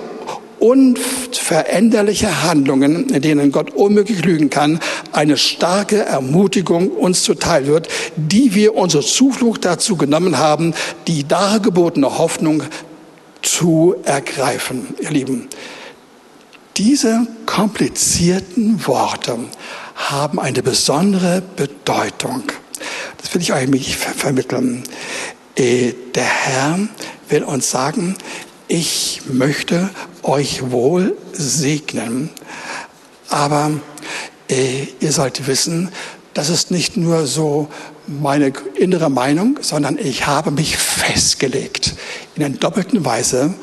[0.61, 4.79] unveränderliche Handlungen, in denen Gott unmöglich lügen kann,
[5.13, 10.75] eine starke Ermutigung uns zuteil wird, die wir unsere Zuflucht dazu genommen haben,
[11.07, 12.63] die dargebotene Hoffnung
[13.43, 14.95] zu ergreifen.
[15.01, 15.49] Ihr Lieben,
[16.77, 19.39] diese komplizierten Worte
[19.95, 22.45] haben eine besondere Bedeutung.
[23.19, 24.83] Das will ich euch vermitteln.
[25.57, 26.79] Äh, der Herr
[27.29, 28.17] will uns sagen,
[28.71, 29.91] ich möchte
[30.23, 32.31] euch wohl segnen.
[33.29, 33.73] Aber
[34.49, 35.91] äh, ihr sollt wissen,
[36.35, 37.69] das ist nicht nur so
[38.07, 41.95] meine innere Meinung, sondern ich habe mich festgelegt
[42.37, 43.55] in einer doppelten Weise.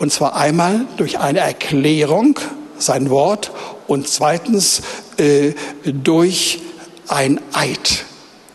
[0.00, 2.40] Und zwar einmal durch eine Erklärung,
[2.76, 3.52] sein Wort,
[3.86, 4.82] und zweitens
[5.16, 5.52] äh,
[5.84, 6.58] durch
[7.06, 8.04] ein Eid.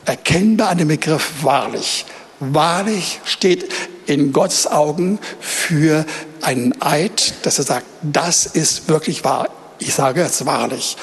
[0.03, 2.05] Erkennbar an dem Begriff wahrlich.
[2.41, 3.69] Wahrlich steht
[4.11, 6.05] in Gottes Augen für
[6.41, 9.47] einen Eid, dass er sagt, das ist wirklich wahr.
[9.79, 10.97] Ich sage es wahrlich.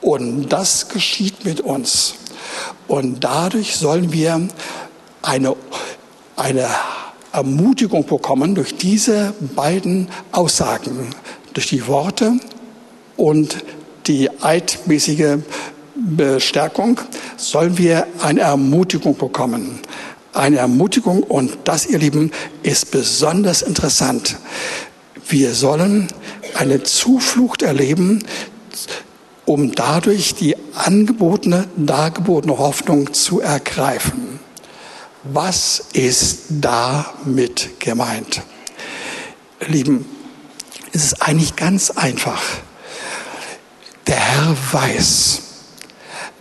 [0.00, 2.14] Und das geschieht mit uns.
[2.86, 4.48] Und dadurch sollen wir
[5.20, 5.56] eine,
[6.36, 6.68] eine
[7.32, 11.14] Ermutigung bekommen durch diese beiden Aussagen,
[11.52, 12.32] durch die Worte
[13.16, 13.62] und
[14.06, 15.38] die eidmäßige
[15.94, 16.98] Bestärkung,
[17.36, 19.80] sollen wir eine Ermutigung bekommen
[20.38, 22.30] eine Ermutigung und das, ihr Lieben,
[22.62, 24.36] ist besonders interessant.
[25.28, 26.08] Wir sollen
[26.54, 28.24] eine Zuflucht erleben,
[29.44, 34.40] um dadurch die angebotene, dargebotene Hoffnung zu ergreifen.
[35.24, 38.42] Was ist damit gemeint?
[39.66, 40.06] Lieben,
[40.92, 42.42] es ist eigentlich ganz einfach.
[44.06, 45.40] Der Herr weiß,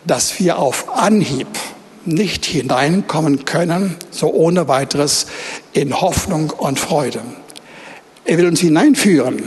[0.06, 1.48] dass wir auf Anhieb
[2.08, 5.28] nicht hineinkommen können, so ohne weiteres,
[5.74, 7.22] in Hoffnung und Freude.
[8.26, 9.42] Er will uns hineinführen.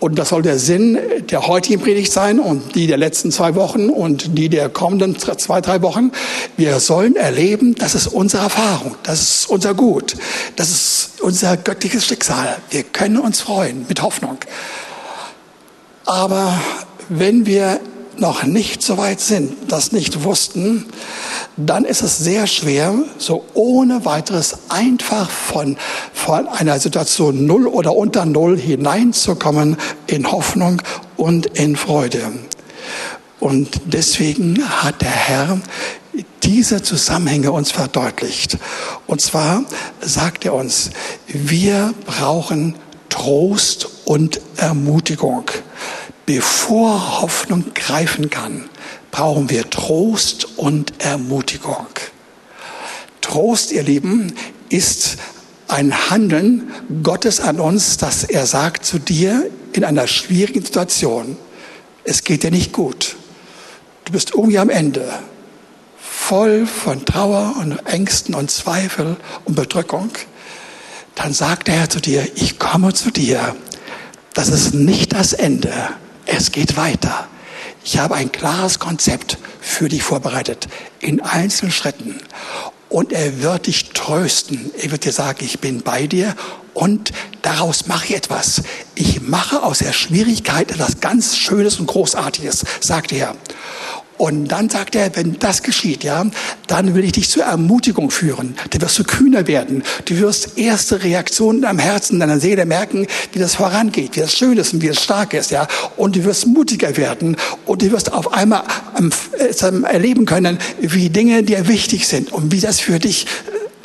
[0.00, 0.96] Und das soll der Sinn
[1.28, 5.60] der heutigen Predigt sein und die der letzten zwei Wochen und die der kommenden zwei,
[5.60, 6.12] drei Wochen.
[6.56, 10.14] Wir sollen erleben, das ist unsere Erfahrung, das ist unser Gut,
[10.54, 12.58] das ist unser göttliches Schicksal.
[12.70, 14.38] Wir können uns freuen mit Hoffnung.
[16.04, 16.60] Aber
[17.08, 17.80] wenn wir
[18.20, 20.86] noch nicht so weit sind, das nicht wussten,
[21.56, 25.76] dann ist es sehr schwer, so ohne weiteres einfach von,
[26.12, 30.82] von einer Situation Null oder unter Null hineinzukommen in Hoffnung
[31.16, 32.32] und in Freude.
[33.40, 35.60] Und deswegen hat der Herr
[36.42, 38.58] diese Zusammenhänge uns verdeutlicht.
[39.06, 39.64] Und zwar
[40.00, 40.90] sagt er uns,
[41.26, 42.74] wir brauchen
[43.08, 45.44] Trost und Ermutigung.
[46.28, 48.68] Bevor Hoffnung greifen kann,
[49.10, 51.86] brauchen wir Trost und Ermutigung.
[53.22, 54.34] Trost, ihr Lieben,
[54.68, 55.16] ist
[55.68, 56.70] ein Handeln
[57.02, 61.38] Gottes an uns, dass er sagt zu dir in einer schwierigen Situation,
[62.04, 63.16] es geht dir nicht gut.
[64.04, 65.10] Du bist irgendwie am Ende,
[65.96, 69.16] voll von Trauer und Ängsten und Zweifel
[69.46, 70.10] und Bedrückung.
[71.14, 73.56] Dann sagt der Herr zu dir, ich komme zu dir.
[74.34, 75.72] Das ist nicht das Ende.
[76.30, 77.26] Es geht weiter.
[77.82, 80.68] Ich habe ein klares Konzept für dich vorbereitet
[81.00, 82.20] in einzelnen Schritten.
[82.90, 84.70] Und er wird dich trösten.
[84.78, 86.36] Er wird dir sagen, ich bin bei dir
[86.74, 88.62] und daraus mache ich etwas.
[88.94, 93.34] Ich mache aus der Schwierigkeit etwas ganz Schönes und Großartiges, sagt er.
[94.18, 96.26] Und dann sagt er, wenn das geschieht, ja,
[96.66, 98.56] dann will ich dich zur Ermutigung führen.
[98.70, 99.84] Dann wirst du kühner werden.
[100.06, 104.58] Du wirst erste Reaktionen am Herzen deiner Seele merken, wie das vorangeht, wie das schön
[104.58, 105.68] ist und wie es stark ist, ja.
[105.96, 108.64] Und du wirst mutiger werden und du wirst auf einmal
[109.38, 113.26] äh, erleben können, wie Dinge dir wichtig sind und wie das für dich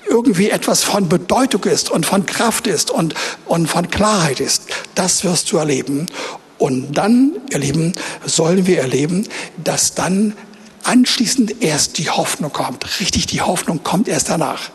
[0.09, 3.15] irgendwie etwas von Bedeutung ist und von Kraft ist und,
[3.45, 4.63] und von Klarheit ist.
[4.95, 6.07] Das wirst du erleben.
[6.63, 7.91] Und dann, ihr Lieben,
[8.25, 9.27] sollen wir erleben,
[9.61, 10.31] dass dann
[10.83, 13.01] anschließend erst die Hoffnung kommt.
[13.01, 14.69] Richtig, die Hoffnung kommt erst danach.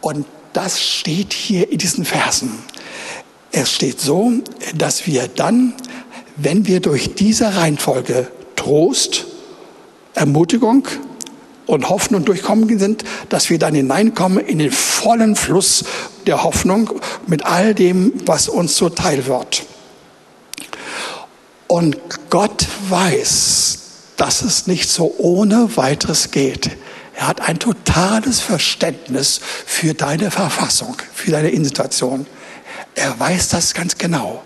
[0.00, 2.58] Und das steht hier in diesen Versen.
[3.52, 4.32] Es steht so,
[4.76, 5.74] dass wir dann,
[6.34, 9.26] wenn wir durch diese Reihenfolge Trost,
[10.14, 10.88] Ermutigung
[11.66, 15.84] und Hoffnung durchkommen sind, dass wir dann hineinkommen in den vollen Fluss
[16.26, 19.66] der Hoffnung mit all dem, was uns zuteil wird.
[21.74, 21.98] Und
[22.30, 23.78] Gott weiß,
[24.16, 26.70] dass es nicht so ohne weiteres geht.
[27.16, 32.28] Er hat ein totales Verständnis für deine Verfassung, für deine Insituation.
[32.96, 34.42] Er weiß das ganz genau.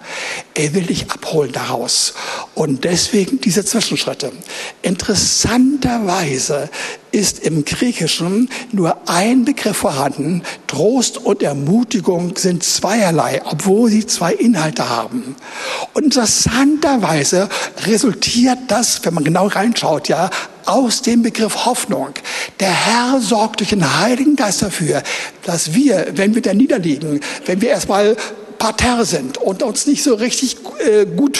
[0.54, 2.14] Er will dich abholen daraus.
[2.54, 4.32] Und deswegen diese Zwischenschritte.
[4.80, 6.70] Interessanterweise
[7.12, 10.42] ist im Griechischen nur ein Begriff vorhanden.
[10.66, 15.36] Trost und Ermutigung sind zweierlei, obwohl sie zwei Inhalte haben.
[15.92, 17.50] Und interessanterweise
[17.84, 20.30] resultiert das, wenn man genau reinschaut, ja,
[20.68, 22.10] aus dem Begriff Hoffnung.
[22.60, 25.02] Der Herr sorgt durch den Heiligen Geist dafür,
[25.44, 28.16] dass wir, wenn wir da niederliegen, wenn wir erstmal
[28.58, 31.38] parterre sind und uns nicht so richtig äh, gut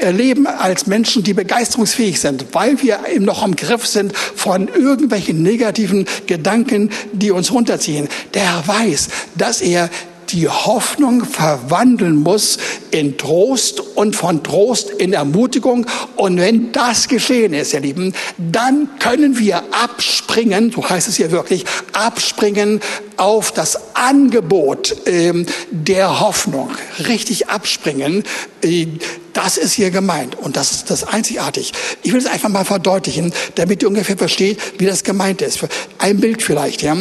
[0.00, 5.42] erleben als Menschen, die begeisterungsfähig sind, weil wir eben noch am Griff sind von irgendwelchen
[5.42, 8.08] negativen Gedanken, die uns runterziehen.
[8.34, 9.90] Der Herr weiß, dass er
[10.30, 12.58] die Hoffnung verwandeln muss
[12.90, 15.86] in Trost und von Trost in Ermutigung.
[16.16, 21.30] Und wenn das geschehen ist, ihr Lieben, dann können wir abspringen, so heißt es hier
[21.30, 22.80] wirklich, abspringen
[23.16, 26.70] auf das Angebot ähm, der Hoffnung.
[27.06, 28.24] Richtig abspringen.
[28.62, 28.86] Äh,
[29.32, 31.72] das ist hier gemeint und das ist das einzigartig.
[32.02, 35.60] Ich will es einfach mal verdeutlichen, damit ihr ungefähr versteht, wie das gemeint ist.
[35.98, 36.82] Ein Bild vielleicht.
[36.82, 36.96] Ja.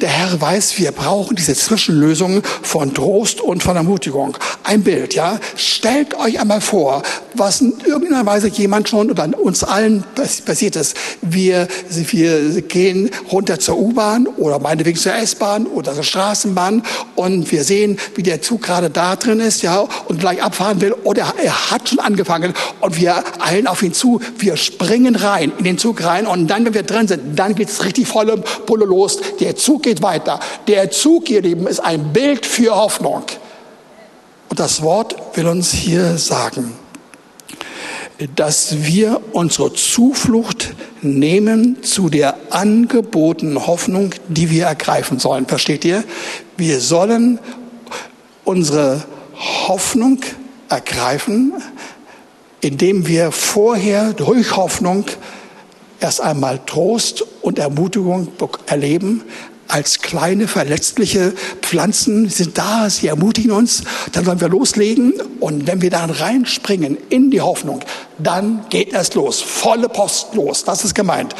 [0.00, 4.38] Der Herr weiß, wir brauchen diese Zwischenlösung von Trost und von Ermutigung.
[4.62, 5.40] Ein Bild, ja.
[5.56, 7.02] Stellt euch einmal vor,
[7.34, 10.96] was in irgendeiner Weise jemand schon oder uns allen passiert ist.
[11.20, 16.84] Wir, wir gehen runter zur U-Bahn oder meinetwegen zur S-Bahn oder zur Straßenbahn
[17.16, 20.92] und wir sehen, wie der Zug gerade da drin ist, ja, und gleich abfahren will
[21.02, 24.20] oder er hat schon angefangen und wir eilen auf ihn zu.
[24.38, 27.84] Wir springen rein in den Zug rein und dann, wenn wir drin sind, dann geht's
[27.84, 29.18] richtig volle Pulle los.
[29.40, 30.38] Der Zug geht weiter.
[30.66, 33.22] Der Zug, ihr Lieben, ist ein Bild für Hoffnung.
[34.50, 36.74] Und das Wort will uns hier sagen,
[38.36, 45.46] dass wir unsere Zuflucht nehmen zu der angebotenen Hoffnung, die wir ergreifen sollen.
[45.46, 46.04] Versteht ihr?
[46.58, 47.38] Wir sollen
[48.44, 49.04] unsere
[49.68, 50.20] Hoffnung
[50.68, 51.54] ergreifen,
[52.60, 55.06] indem wir vorher durch Hoffnung
[56.00, 58.28] erst einmal Trost und Ermutigung
[58.66, 59.22] erleben,
[59.68, 65.14] als kleine verletzliche Pflanzen sind da, sie ermutigen uns, dann sollen wir loslegen.
[65.40, 67.80] Und wenn wir dann reinspringen in die Hoffnung,
[68.18, 71.34] dann geht es los, volle Post los, das ist gemeint.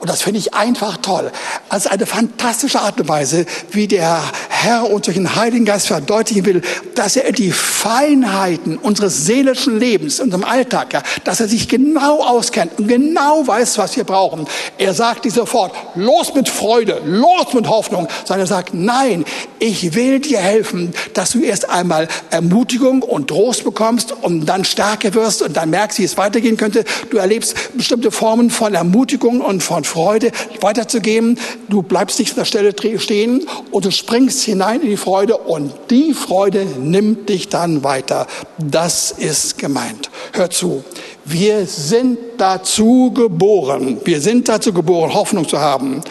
[0.00, 1.30] Und das finde ich einfach toll.
[1.68, 6.44] Also eine fantastische Art und Weise, wie der Herr uns durch den Heiligen Geist verdeutlichen
[6.44, 6.62] will,
[6.94, 12.78] dass er die Feinheiten unseres seelischen Lebens, unserem Alltag, ja, dass er sich genau auskennt
[12.78, 14.46] und genau weiß, was wir brauchen.
[14.78, 19.24] Er sagt nicht sofort, los mit Freude, los mit Hoffnung, sondern er sagt, nein,
[19.58, 25.14] ich will dir helfen, dass du erst einmal Ermutigung und Trost bekommst und dann stärker
[25.14, 26.84] wirst und dann merkst, wie es weitergehen könnte.
[27.10, 31.38] Du erlebst bestimmte Formen von Ermutigung und von Freude weiterzugeben.
[31.68, 35.72] Du bleibst nicht an der Stelle stehen und du springst hinein in die Freude und
[35.90, 38.26] die Freude nimmt dich dann weiter.
[38.58, 40.10] Das ist gemeint.
[40.32, 40.84] Hör zu.
[41.26, 43.98] Wir sind dazu geboren.
[44.04, 46.02] Wir sind dazu geboren, Hoffnung zu haben.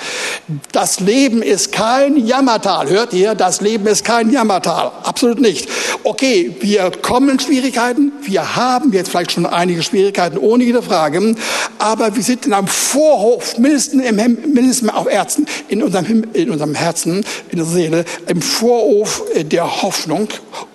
[0.71, 2.89] Das Leben ist kein Jammertal.
[2.89, 3.35] Hört ihr?
[3.35, 4.91] Das Leben ist kein Jammertal.
[5.03, 5.69] Absolut nicht.
[6.03, 8.11] Okay, wir kommen in Schwierigkeiten.
[8.23, 11.35] Wir haben jetzt vielleicht schon einige Schwierigkeiten, ohne jede Frage.
[11.77, 14.15] Aber wir sind in einem Vorhof, mindestens, im,
[14.51, 20.27] mindestens auf Herzen, in unserem, in unserem Herzen, in der Seele, im Vorhof der Hoffnung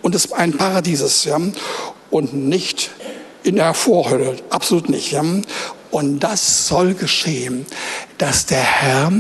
[0.03, 1.24] und des ein Paradieses.
[1.24, 1.39] Ja?
[2.11, 2.91] Und nicht
[3.43, 5.12] in der Vorhölle, absolut nicht.
[5.12, 5.22] Ja?
[5.91, 7.64] Und das soll geschehen,
[8.18, 9.11] dass der Herr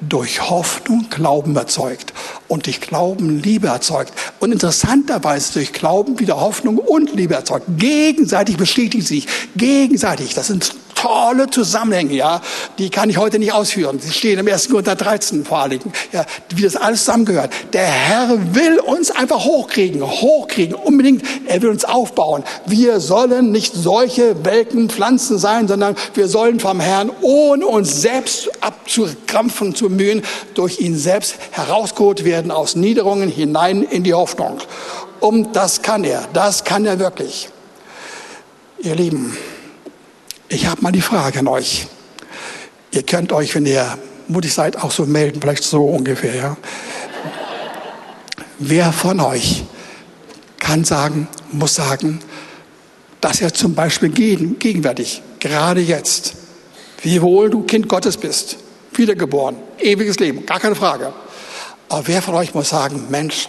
[0.00, 2.12] durch Hoffnung Glauben erzeugt
[2.48, 4.12] und durch Glauben Liebe erzeugt.
[4.40, 7.66] Und interessanterweise durch Glauben wieder Hoffnung und Liebe erzeugt.
[7.76, 10.34] Gegenseitig bestätigen sich, gegenseitig.
[10.34, 10.74] Das sind
[11.06, 12.40] tolle Zusammenhänge, ja,
[12.78, 14.00] die kann ich heute nicht ausführen.
[14.00, 14.68] Sie stehen im 1.
[14.68, 15.80] Korinther 13 vor allen
[16.12, 17.52] ja, wie das alles zusammengehört.
[17.72, 21.22] Der Herr will uns einfach hochkriegen, hochkriegen, unbedingt.
[21.46, 22.42] Er will uns aufbauen.
[22.66, 28.50] Wir sollen nicht solche welken Pflanzen sein, sondern wir sollen vom Herrn, ohne uns selbst
[28.60, 30.22] abzukrampfen, zu mühen,
[30.54, 34.58] durch ihn selbst herausgeholt werden aus Niederungen hinein in die Hoffnung.
[35.20, 37.48] Und das kann er, das kann er wirklich.
[38.78, 39.36] Ihr Lieben,
[40.48, 41.86] ich habe mal die Frage an euch.
[42.90, 46.34] Ihr könnt euch, wenn ihr mutig seid, auch so melden, vielleicht so ungefähr.
[46.34, 46.56] Ja?
[48.58, 49.64] Wer von euch
[50.58, 52.20] kann sagen, muss sagen,
[53.20, 56.34] dass er zum Beispiel gegenwärtig, gerade jetzt,
[57.02, 58.56] wie wohl du Kind Gottes bist,
[58.92, 61.12] wiedergeboren, ewiges Leben, gar keine Frage.
[61.88, 63.48] Aber wer von euch muss sagen, Mensch,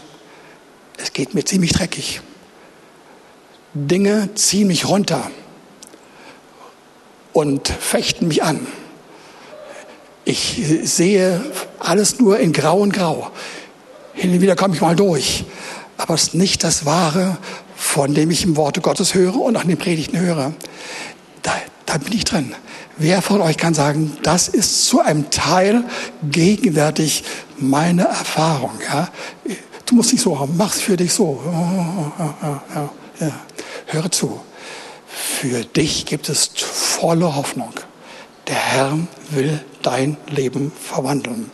[0.97, 2.21] es geht mir ziemlich dreckig.
[3.73, 5.29] Dinge ziehen mich runter
[7.37, 8.65] und fechten mich an.
[10.25, 11.39] Ich sehe
[11.77, 13.29] alles nur in Grau und Grau.
[14.13, 15.45] Hin und wieder komme ich mal durch.
[15.97, 17.37] Aber es ist nicht das Wahre,
[17.75, 20.51] von dem ich im Worte Gottes höre und auch in den Predigten höre.
[21.43, 21.51] Da,
[21.85, 22.55] da bin ich drin.
[22.97, 25.83] Wer von euch kann sagen, das ist zu einem Teil
[26.23, 27.23] gegenwärtig
[27.59, 28.71] meine Erfahrung?
[28.91, 29.09] Ja?
[29.85, 31.39] Du musst nicht so, mach's für dich so.
[31.45, 33.31] Ja, ja, ja,
[33.85, 34.41] Höre zu.
[35.17, 37.73] Für dich gibt es volle Hoffnung.
[38.47, 38.99] Der Herr
[39.31, 41.49] will dein Leben verwandeln.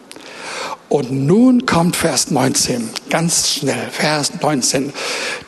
[0.90, 4.94] Und nun kommt Vers 19, ganz schnell, Vers 19,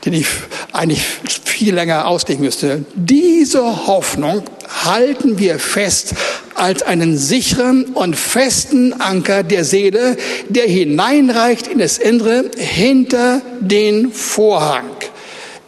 [0.06, 0.28] den ich
[0.72, 1.04] eigentlich
[1.44, 2.86] viel länger auslegen müsste.
[2.96, 4.44] Diese Hoffnung
[4.86, 6.16] halten wir fest
[6.56, 10.18] als einen sicheren und festen Anker der Seele,
[10.50, 14.90] der hineinreicht in das Innere hinter den Vorhang.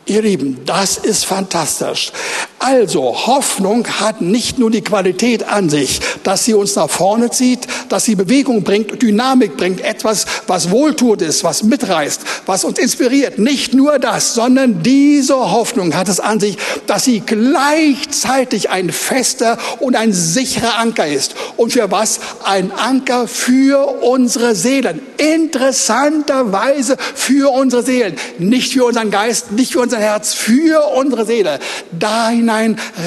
[0.07, 2.13] Ihr Lieben, das ist fantastisch.
[2.59, 7.67] Also Hoffnung hat nicht nur die Qualität an sich, dass sie uns nach vorne zieht,
[7.89, 13.37] dass sie Bewegung bringt, Dynamik bringt, etwas, was wohltut ist, was mitreißt, was uns inspiriert.
[13.37, 19.59] Nicht nur das, sondern diese Hoffnung hat es an sich, dass sie gleichzeitig ein fester
[19.79, 21.35] und ein sicherer Anker ist.
[21.57, 22.19] Und für was?
[22.43, 24.99] Ein Anker für unsere Seelen.
[25.17, 28.15] Interessanterweise für unsere Seelen.
[28.39, 31.59] Nicht für unseren Geist, nicht für unser Herz, für unsere Seele.
[31.91, 32.56] Dahin hinein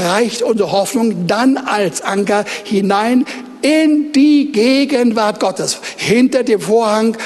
[0.04, 3.24] reicht unsere Hoffnung dann als Anker hinein
[3.62, 5.78] in die Gegenwart Gottes.
[5.96, 7.16] Hinter dem Vorhang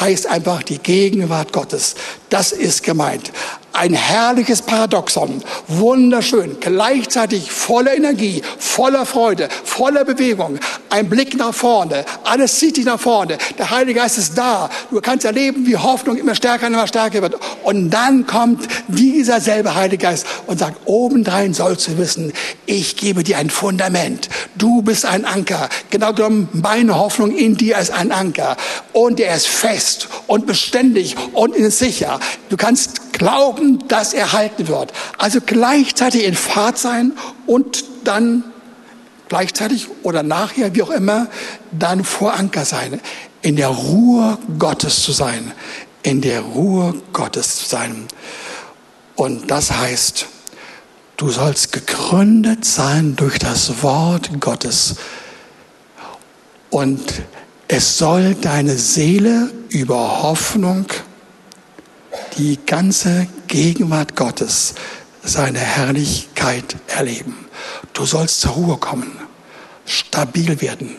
[0.00, 1.94] heißt einfach die Gegenwart Gottes.
[2.30, 3.32] Das ist gemeint.
[3.76, 5.42] Ein herrliches Paradoxon.
[5.66, 6.58] Wunderschön.
[6.60, 10.60] Gleichzeitig voller Energie, voller Freude, voller Bewegung.
[10.90, 12.04] Ein Blick nach vorne.
[12.22, 13.36] Alles zieht dich nach vorne.
[13.58, 14.70] Der Heilige Geist ist da.
[14.92, 17.34] Du kannst erleben, wie Hoffnung immer stärker und immer stärker wird.
[17.64, 22.32] Und dann kommt dieser selbe Heilige Geist und sagt, obendrein sollst du wissen,
[22.66, 24.28] ich gebe dir ein Fundament.
[24.54, 25.68] Du bist ein Anker.
[25.90, 28.56] Genau genommen, meine Hoffnung in dir ist ein Anker.
[28.92, 32.20] Und er ist fest und beständig und sicher.
[32.50, 34.92] Du kannst glauben, dass er halten wird.
[35.18, 37.12] Also gleichzeitig in Fahrt sein
[37.46, 38.44] und dann
[39.28, 41.28] gleichzeitig oder nachher, wie auch immer,
[41.72, 43.00] dann vor Anker sein.
[43.42, 45.52] In der Ruhe Gottes zu sein.
[46.02, 48.06] In der Ruhe Gottes zu sein.
[49.16, 50.26] Und das heißt,
[51.16, 54.96] du sollst gegründet sein durch das Wort Gottes.
[56.70, 57.00] Und
[57.68, 60.86] es soll deine Seele über Hoffnung
[62.38, 64.74] die ganze Gegenwart Gottes,
[65.22, 67.46] seine Herrlichkeit erleben.
[67.92, 69.12] Du sollst zur Ruhe kommen,
[69.86, 70.96] stabil werden,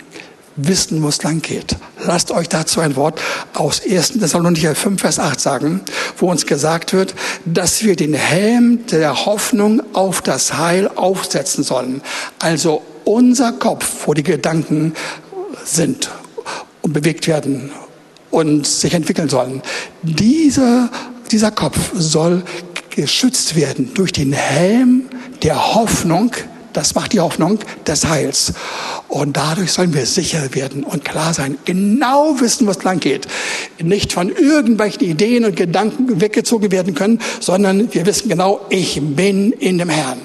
[0.56, 1.76] wissen, wo es lang geht.
[2.04, 3.22] Lasst euch dazu ein Wort
[3.54, 4.14] aus 1.
[4.14, 5.82] Thessalonicher 5, Vers 8 sagen,
[6.18, 7.14] wo uns gesagt wird,
[7.46, 12.02] dass wir den Helm der Hoffnung auf das Heil aufsetzen sollen.
[12.40, 14.94] Also unser Kopf, wo die Gedanken
[15.64, 16.10] sind
[16.82, 17.72] und bewegt werden
[18.32, 19.62] und sich entwickeln sollen.
[20.04, 20.90] Dieser,
[21.32, 22.44] dieser Kopf soll
[22.90, 25.10] geschützt werden durch den Helm
[25.44, 26.32] der Hoffnung,
[26.74, 28.54] das macht die Hoffnung des Heils.
[29.08, 33.28] Und dadurch sollen wir sicher werden und klar sein, genau wissen, was lang geht.
[33.82, 39.52] Nicht von irgendwelchen Ideen und Gedanken weggezogen werden können, sondern wir wissen genau, ich bin
[39.54, 40.20] in dem Herrn.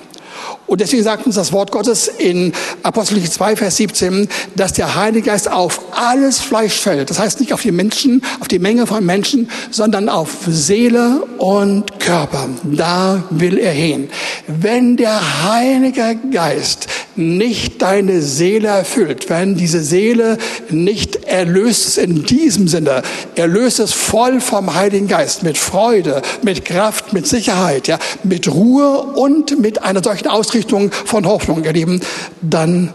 [0.67, 5.31] Und deswegen sagt uns das Wort Gottes in Apostel 2, Vers 17, dass der Heilige
[5.31, 7.11] Geist auf alles Fleisch fällt.
[7.11, 11.99] Das heißt nicht auf die Menschen, auf die Menge von Menschen, sondern auf Seele und
[12.01, 12.49] Körper.
[12.65, 14.09] Da will er hin.
[14.47, 15.21] Wenn der
[15.51, 16.87] Heilige Geist
[17.17, 20.39] nicht deine Seele erfüllt, wenn diese Seele
[20.71, 23.03] nicht erlöst ist in diesem Sinne,
[23.35, 29.03] erlöst es voll vom Heiligen Geist, mit Freude, mit Kraft, mit Sicherheit, ja, mit Ruhe
[29.15, 32.01] und mit einer solchen Ausrichtung von Hoffnung, ihr Lieben,
[32.41, 32.93] dann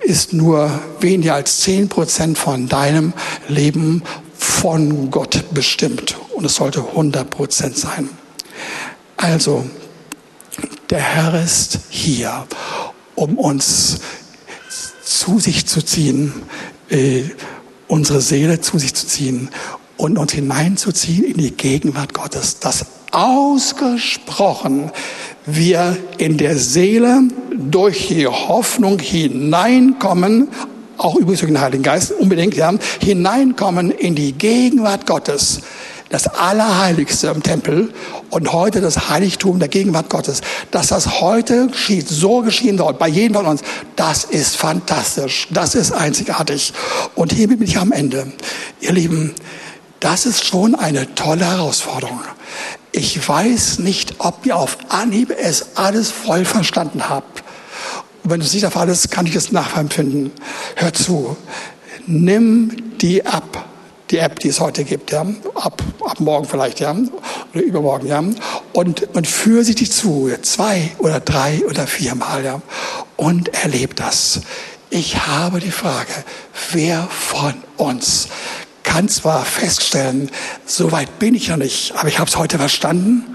[0.00, 0.70] ist nur
[1.00, 3.12] weniger als zehn Prozent von deinem
[3.48, 4.02] Leben
[4.38, 6.16] von Gott bestimmt.
[6.34, 8.08] Und es sollte 100 Prozent sein.
[9.16, 9.66] Also,
[10.88, 12.46] der Herr ist hier
[13.14, 14.00] um uns
[15.04, 16.32] zu sich zu ziehen,
[16.90, 17.22] äh,
[17.88, 19.50] unsere Seele zu sich zu ziehen
[19.96, 24.90] und uns hineinzuziehen in die Gegenwart Gottes, dass ausgesprochen
[25.46, 27.22] wir in der Seele
[27.54, 30.48] durch die Hoffnung hineinkommen,
[30.98, 35.60] auch übrigens durch den Heiligen Geist unbedingt, ja, hineinkommen in die Gegenwart Gottes
[36.14, 37.92] das Allerheiligste im Tempel
[38.30, 40.42] und heute das Heiligtum der Gegenwart Gottes.
[40.70, 43.62] Dass das heute geschieht, so geschehen soll, bei jedem von uns,
[43.96, 46.72] das ist fantastisch, das ist einzigartig.
[47.16, 48.28] Und hier bin ich am Ende.
[48.80, 49.34] Ihr Lieben,
[50.04, 52.20] das ist schon eine tolle Herausforderung.
[52.92, 57.42] Ich weiß nicht, ob ihr auf Anhieb es alles voll verstanden habt.
[58.22, 60.30] Und wenn es nicht der Fall ist, kann ich es nachempfinden.
[60.76, 61.38] Hör zu.
[62.06, 63.64] Nimm die ab
[64.10, 65.22] die App, die es heute gibt, ja,
[65.54, 66.94] ab, ab morgen vielleicht, ja,
[67.54, 68.22] oder übermorgen, ja,
[68.74, 72.60] und, und führe sie dich zu, zwei oder drei oder viermal, ja,
[73.16, 74.42] und erlebe das.
[74.90, 76.12] Ich habe die Frage,
[76.72, 78.28] wer von uns
[78.84, 80.30] kann zwar feststellen,
[80.64, 83.34] so weit bin ich noch nicht, aber ich habe es heute verstanden,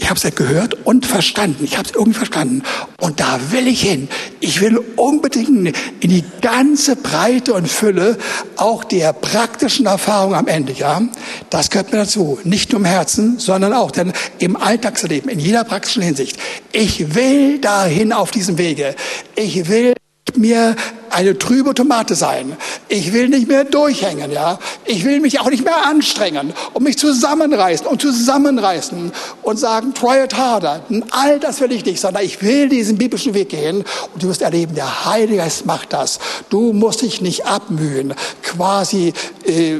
[0.00, 1.62] ich habe es ja gehört und verstanden.
[1.62, 2.62] Ich habe es irgendwie verstanden.
[2.98, 4.08] Und da will ich hin.
[4.40, 8.16] Ich will unbedingt in die ganze Breite und Fülle
[8.56, 10.72] auch der praktischen Erfahrung am Ende.
[10.72, 11.02] Ja,
[11.50, 12.38] das gehört mir dazu.
[12.44, 16.38] Nicht nur im Herzen, sondern auch denn im Alltagsleben, in jeder praktischen Hinsicht.
[16.72, 18.94] Ich will dahin auf diesem Wege.
[19.36, 19.92] Ich will
[20.34, 20.76] mir
[21.10, 22.56] eine trübe Tomate sein.
[22.88, 24.58] Ich will nicht mehr durchhängen, ja.
[24.84, 30.24] Ich will mich auch nicht mehr anstrengen und mich zusammenreißen und zusammenreißen und sagen, try
[30.24, 30.84] it harder.
[31.10, 33.84] All das will ich nicht, sondern ich will diesen biblischen Weg gehen
[34.14, 36.18] und du wirst erleben, der Heilige Geist macht das.
[36.48, 39.12] Du musst dich nicht abmühen, quasi
[39.46, 39.78] äh,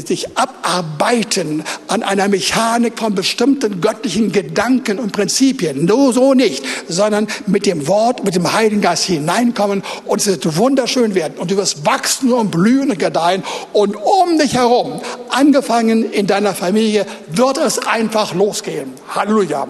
[0.00, 5.84] sich abarbeiten an einer Mechanik von bestimmten göttlichen Gedanken und Prinzipien.
[5.84, 10.56] Nur so nicht, sondern mit dem Wort, mit dem Heiligen Geist hineinkommen und es wird
[10.62, 11.34] wunderschön werden.
[11.38, 13.42] Und du wirst wachsen und blühen und gedeihen.
[13.72, 18.94] Und um dich herum, angefangen in deiner Familie, wird es einfach losgehen.
[19.08, 19.66] Halleluja.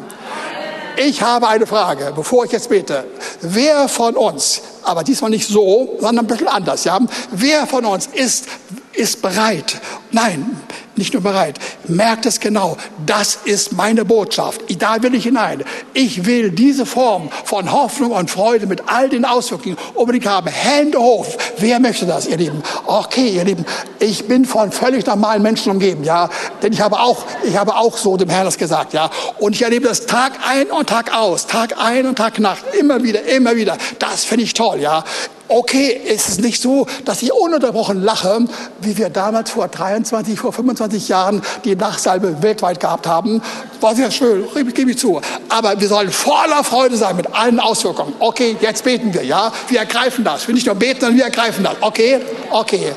[0.99, 3.05] Ich habe eine Frage, bevor ich jetzt bete.
[3.40, 7.01] Wer von uns, aber diesmal nicht so, sondern ein bisschen anders, ja?
[7.30, 8.45] Wer von uns ist
[8.93, 9.80] ist bereit.
[10.11, 10.61] Nein,
[10.97, 11.59] nicht nur bereit.
[11.88, 12.76] Merkt es genau.
[13.07, 14.62] Das ist meine Botschaft.
[14.78, 15.64] Da will ich hinein.
[15.95, 20.49] Ich will diese Form von Hoffnung und Freude mit all den Auswirkungen unbedingt haben.
[20.49, 21.26] Hände hoch.
[21.59, 22.62] Wer möchte das, ihr Lieben?
[22.86, 23.64] Okay, ihr Lieben.
[24.01, 26.28] Ich bin von völlig normalen Menschen umgeben, ja.
[26.62, 29.11] Denn ich habe auch, ich habe auch so dem Herrn das gesagt, ja.
[29.38, 31.47] Und ich erlebe das Tag ein und Tag aus.
[31.47, 32.64] Tag ein und Tag Nacht.
[32.78, 33.78] Immer wieder, immer wieder.
[33.99, 35.05] Das finde ich toll, ja
[35.53, 38.47] okay, es ist nicht so, dass ich ununterbrochen lache,
[38.80, 40.53] wie wir damals vor 23, vor
[40.83, 43.41] 25 Jahren die Nachsalbe weltweit gehabt haben.
[43.80, 45.20] War sehr schön, gebe ich zu.
[45.49, 48.14] Aber wir sollen voller Freude sein mit allen Auswirkungen.
[48.18, 49.53] Okay, jetzt beten wir, ja?
[49.68, 50.47] Wir ergreifen das.
[50.47, 51.76] Wir nicht nur beten, sondern wir ergreifen das.
[51.80, 52.20] Okay?
[52.51, 52.93] Okay.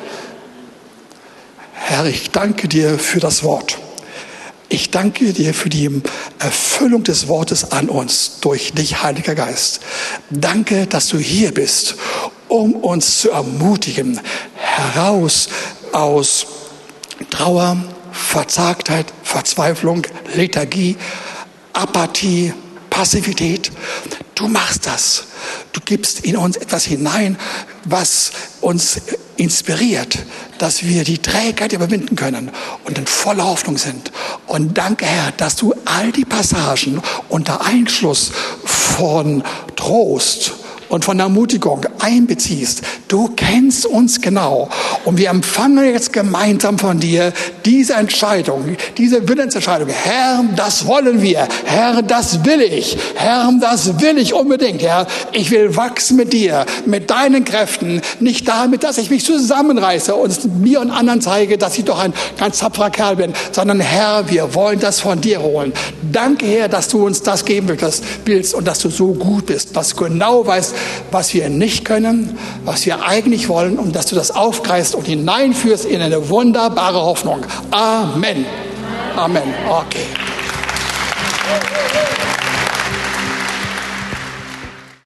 [1.74, 3.78] Herr, ich danke dir für das Wort.
[4.68, 6.02] Ich danke dir für die
[6.40, 9.82] Erfüllung des Wortes an uns durch dich, Heiliger Geist.
[10.32, 11.96] Danke, dass du hier bist
[12.48, 14.20] um uns zu ermutigen,
[14.56, 15.50] heraus
[15.92, 16.46] aus
[17.30, 17.78] Trauer,
[18.12, 20.04] Verzagtheit, Verzweiflung,
[20.36, 20.98] Lethargie,
[21.74, 22.54] Apathie,
[22.90, 23.72] Passivität.
[24.36, 25.26] Du machst das.
[25.74, 27.38] Du gibst in uns etwas hinein,
[27.84, 29.02] was uns
[29.38, 30.18] inspiriert,
[30.58, 32.52] dass wir die Trägheit überwinden können
[32.86, 34.12] und in voller Hoffnung sind.
[34.48, 38.32] Und danke, Herr, dass du all die Passagen unter Einschluss
[38.64, 39.44] von
[39.76, 40.54] Trost,
[40.96, 42.82] und von Ermutigung einbeziehst.
[43.10, 44.70] Du kennst uns genau.
[45.04, 47.34] Und wir empfangen jetzt gemeinsam von dir
[47.66, 49.90] diese Entscheidung, diese Willensentscheidung.
[49.90, 51.50] Herr, das wollen wir.
[51.66, 52.98] Herr, das will ich.
[53.16, 54.82] Herr, das will ich unbedingt.
[54.84, 58.02] Herr, ich will wachsen mit dir, mit deinen Kräften.
[58.22, 62.14] Nicht damit, dass ich mich zusammenreiße und mir und anderen zeige, dass ich doch ein
[62.38, 65.74] ganz tapferer Kerl bin, sondern Herr, wir wollen das von dir holen.
[66.10, 67.68] Danke, Herr, dass du uns das geben
[68.24, 70.74] willst und dass du so gut bist, dass du genau weißt,
[71.12, 75.86] was wir nicht können, was wir eigentlich wollen und dass du das aufgreifst und hineinführst
[75.86, 77.46] in eine wunderbare Hoffnung.
[77.72, 78.46] Amen.
[79.16, 79.54] Amen.
[79.70, 80.06] Okay.